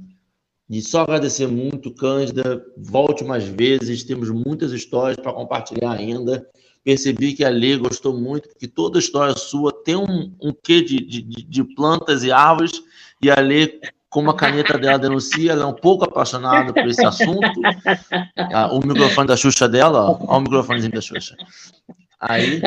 [0.68, 2.62] E só agradecer muito, Cândida.
[2.76, 6.46] Volte mais vezes, temos muitas histórias para compartilhar ainda.
[6.84, 11.00] Percebi que a Lê gostou muito, porque toda história sua tem um, um quê de,
[11.00, 12.82] de, de plantas e árvores,
[13.22, 13.80] e a Lê,
[14.10, 17.60] como a caneta dela denuncia, ela é um pouco apaixonada por esse assunto.
[18.52, 21.34] Ah, o microfone da Xuxa dela, ó, ó o microfonezinho da Xuxa.
[22.20, 22.60] Aí,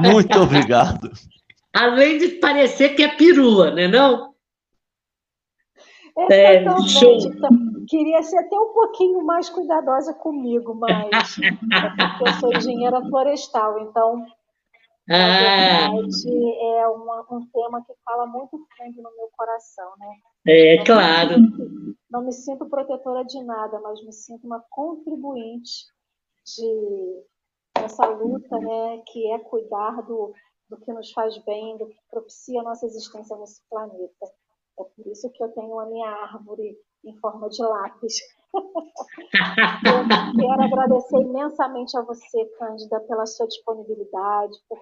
[0.00, 1.10] muito obrigado.
[1.74, 4.32] Além de parecer que é perua, né não?
[6.16, 7.06] Exatamente.
[7.06, 11.48] É, então, queria ser até um pouquinho mais cuidadosa comigo, mas é
[12.28, 14.26] eu sou engenheira florestal, então
[15.10, 15.88] ah.
[15.90, 20.08] verdade é uma, um tema que fala muito fundo no meu coração, né?
[20.46, 21.40] É, não claro.
[21.40, 25.86] Me sinto, não me sinto protetora de nada, mas me sinto uma contribuinte
[26.44, 27.24] de
[27.74, 30.32] essa luta, né, que é cuidar do,
[30.72, 34.26] do que nos faz bem, do que propicia a nossa existência nesse planeta.
[34.80, 38.16] É por isso que eu tenho a minha árvore em forma de lápis.
[38.54, 44.80] eu quero agradecer imensamente a você, Cândida, pela sua disponibilidade, por,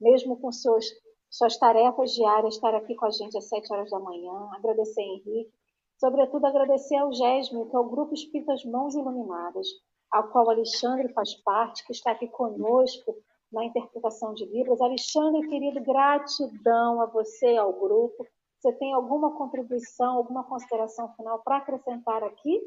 [0.00, 0.86] mesmo com seus,
[1.28, 4.48] suas tarefas diárias, estar aqui com a gente às sete horas da manhã.
[4.52, 5.50] Agradecer Henrique.
[5.98, 9.66] Sobretudo, agradecer ao GESME, que é o Grupo Espíritas Mãos Iluminadas,
[10.10, 13.16] ao qual Alexandre faz parte, que está aqui conosco
[13.52, 14.80] na interpretação de Libras.
[14.80, 18.26] Alexandre, querido, gratidão a você ao grupo.
[18.58, 22.60] Você tem alguma contribuição, alguma consideração final para acrescentar aqui?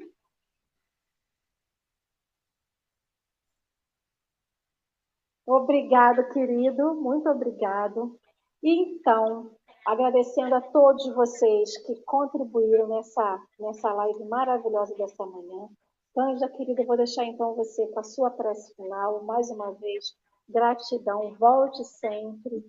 [5.47, 8.19] Obrigado, querido, muito obrigado.
[8.63, 9.51] E então,
[9.85, 15.69] agradecendo a todos vocês que contribuíram nessa, nessa live maravilhosa dessa manhã.
[16.17, 20.15] Anja, querida, eu vou deixar então você com a sua prece final, mais uma vez,
[20.47, 22.63] Gratidão, volte sempre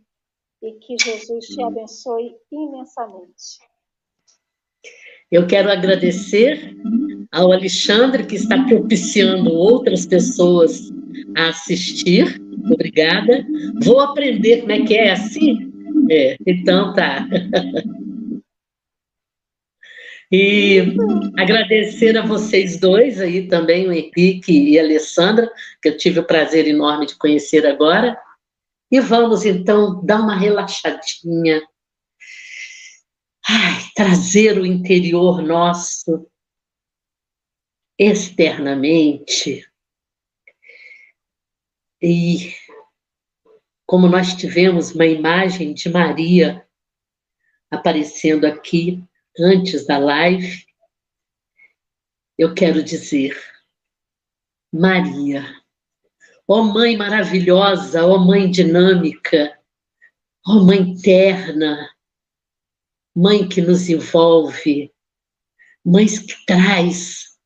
[0.63, 3.59] e que Jesus te abençoe imensamente.
[5.31, 6.75] Eu quero agradecer
[7.33, 10.91] ao Alexandre, que está propiciando outras pessoas
[11.37, 12.41] a assistir.
[12.73, 13.47] Obrigada.
[13.83, 15.73] Vou aprender como é que é assim?
[16.11, 17.27] É, então tá.
[20.31, 20.97] E
[21.39, 25.51] agradecer a vocês dois aí também, o Henrique e a Alessandra,
[25.81, 28.21] que eu tive o prazer enorme de conhecer agora.
[28.91, 31.63] E vamos então dar uma relaxadinha.
[33.49, 36.29] Ai, trazer o interior nosso
[37.97, 39.65] externamente.
[42.03, 42.53] E
[43.87, 46.67] como nós tivemos uma imagem de Maria
[47.71, 49.03] aparecendo aqui
[49.39, 50.67] antes da live,
[52.39, 53.37] eu quero dizer,
[54.73, 55.45] Maria,
[56.47, 59.59] ó Mãe maravilhosa, ó Mãe dinâmica,
[60.47, 61.91] ó Mãe terna,
[63.15, 64.93] Mãe que nos envolve,
[65.85, 67.39] Mãe que traz,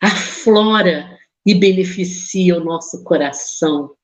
[0.00, 3.96] aflora e beneficia o nosso coração.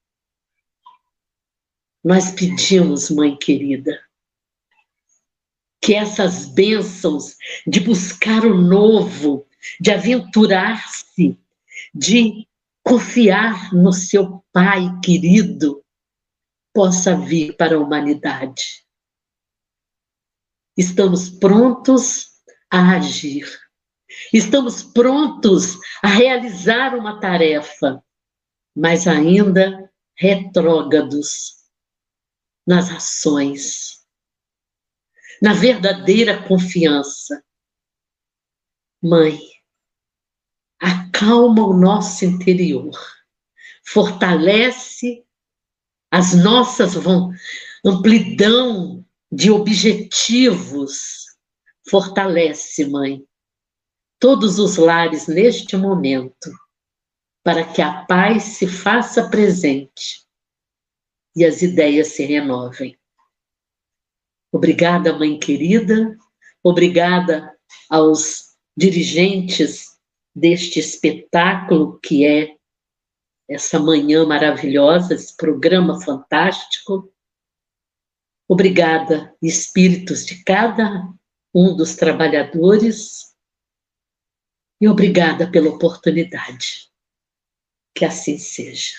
[2.02, 4.00] Nós pedimos, Mãe querida,
[5.80, 9.46] que essas bênçãos de buscar o novo,
[9.80, 11.38] de aventurar-se,
[11.94, 12.46] de
[12.82, 15.84] confiar no seu Pai querido,
[16.72, 18.84] possa vir para a humanidade.
[20.76, 22.28] estamos prontos
[22.70, 23.46] a agir.
[24.32, 28.02] Estamos prontos a realizar uma tarefa,
[28.76, 31.56] mas ainda retrógrados
[32.66, 33.97] nas ações,
[35.40, 37.42] na verdadeira confiança.
[39.02, 39.38] Mãe,
[40.80, 42.98] acalma o nosso interior,
[43.84, 45.24] fortalece
[46.10, 46.94] as nossas
[47.84, 51.26] amplidão de objetivos,
[51.88, 53.24] fortalece, mãe,
[54.18, 56.50] todos os lares neste momento,
[57.44, 60.26] para que a paz se faça presente
[61.36, 62.97] e as ideias se renovem.
[64.52, 66.16] Obrigada, mãe querida,
[66.62, 67.56] obrigada
[67.88, 69.98] aos dirigentes
[70.34, 72.56] deste espetáculo que é
[73.48, 77.12] essa manhã maravilhosa, esse programa fantástico.
[78.46, 81.12] Obrigada, espíritos de cada
[81.54, 83.28] um dos trabalhadores,
[84.80, 86.88] e obrigada pela oportunidade.
[87.94, 88.96] Que assim seja.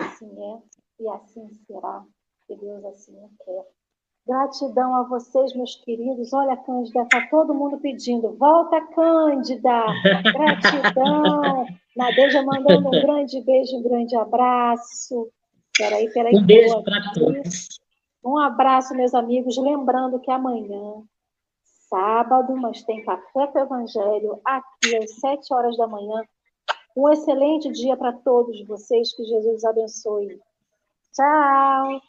[0.00, 2.04] Assim é e assim será,
[2.46, 3.66] que Deus assim o quer.
[4.26, 6.32] Gratidão a vocês, meus queridos.
[6.32, 8.36] Olha, Cândida, está todo mundo pedindo.
[8.36, 9.84] Volta, Cândida!
[10.34, 11.64] Gratidão!
[11.96, 15.30] Nadeja mandando um grande beijo, um grande abraço.
[15.78, 16.34] Peraí, peraí.
[16.34, 17.68] Um beijo para todos.
[18.24, 19.56] Um abraço, meus amigos.
[19.56, 21.04] Lembrando que amanhã,
[21.88, 26.24] sábado, mas tem Café com Evangelho aqui às sete horas da manhã.
[26.96, 29.14] Um excelente dia para todos vocês.
[29.14, 30.40] Que Jesus abençoe.
[31.16, 32.00] Chao.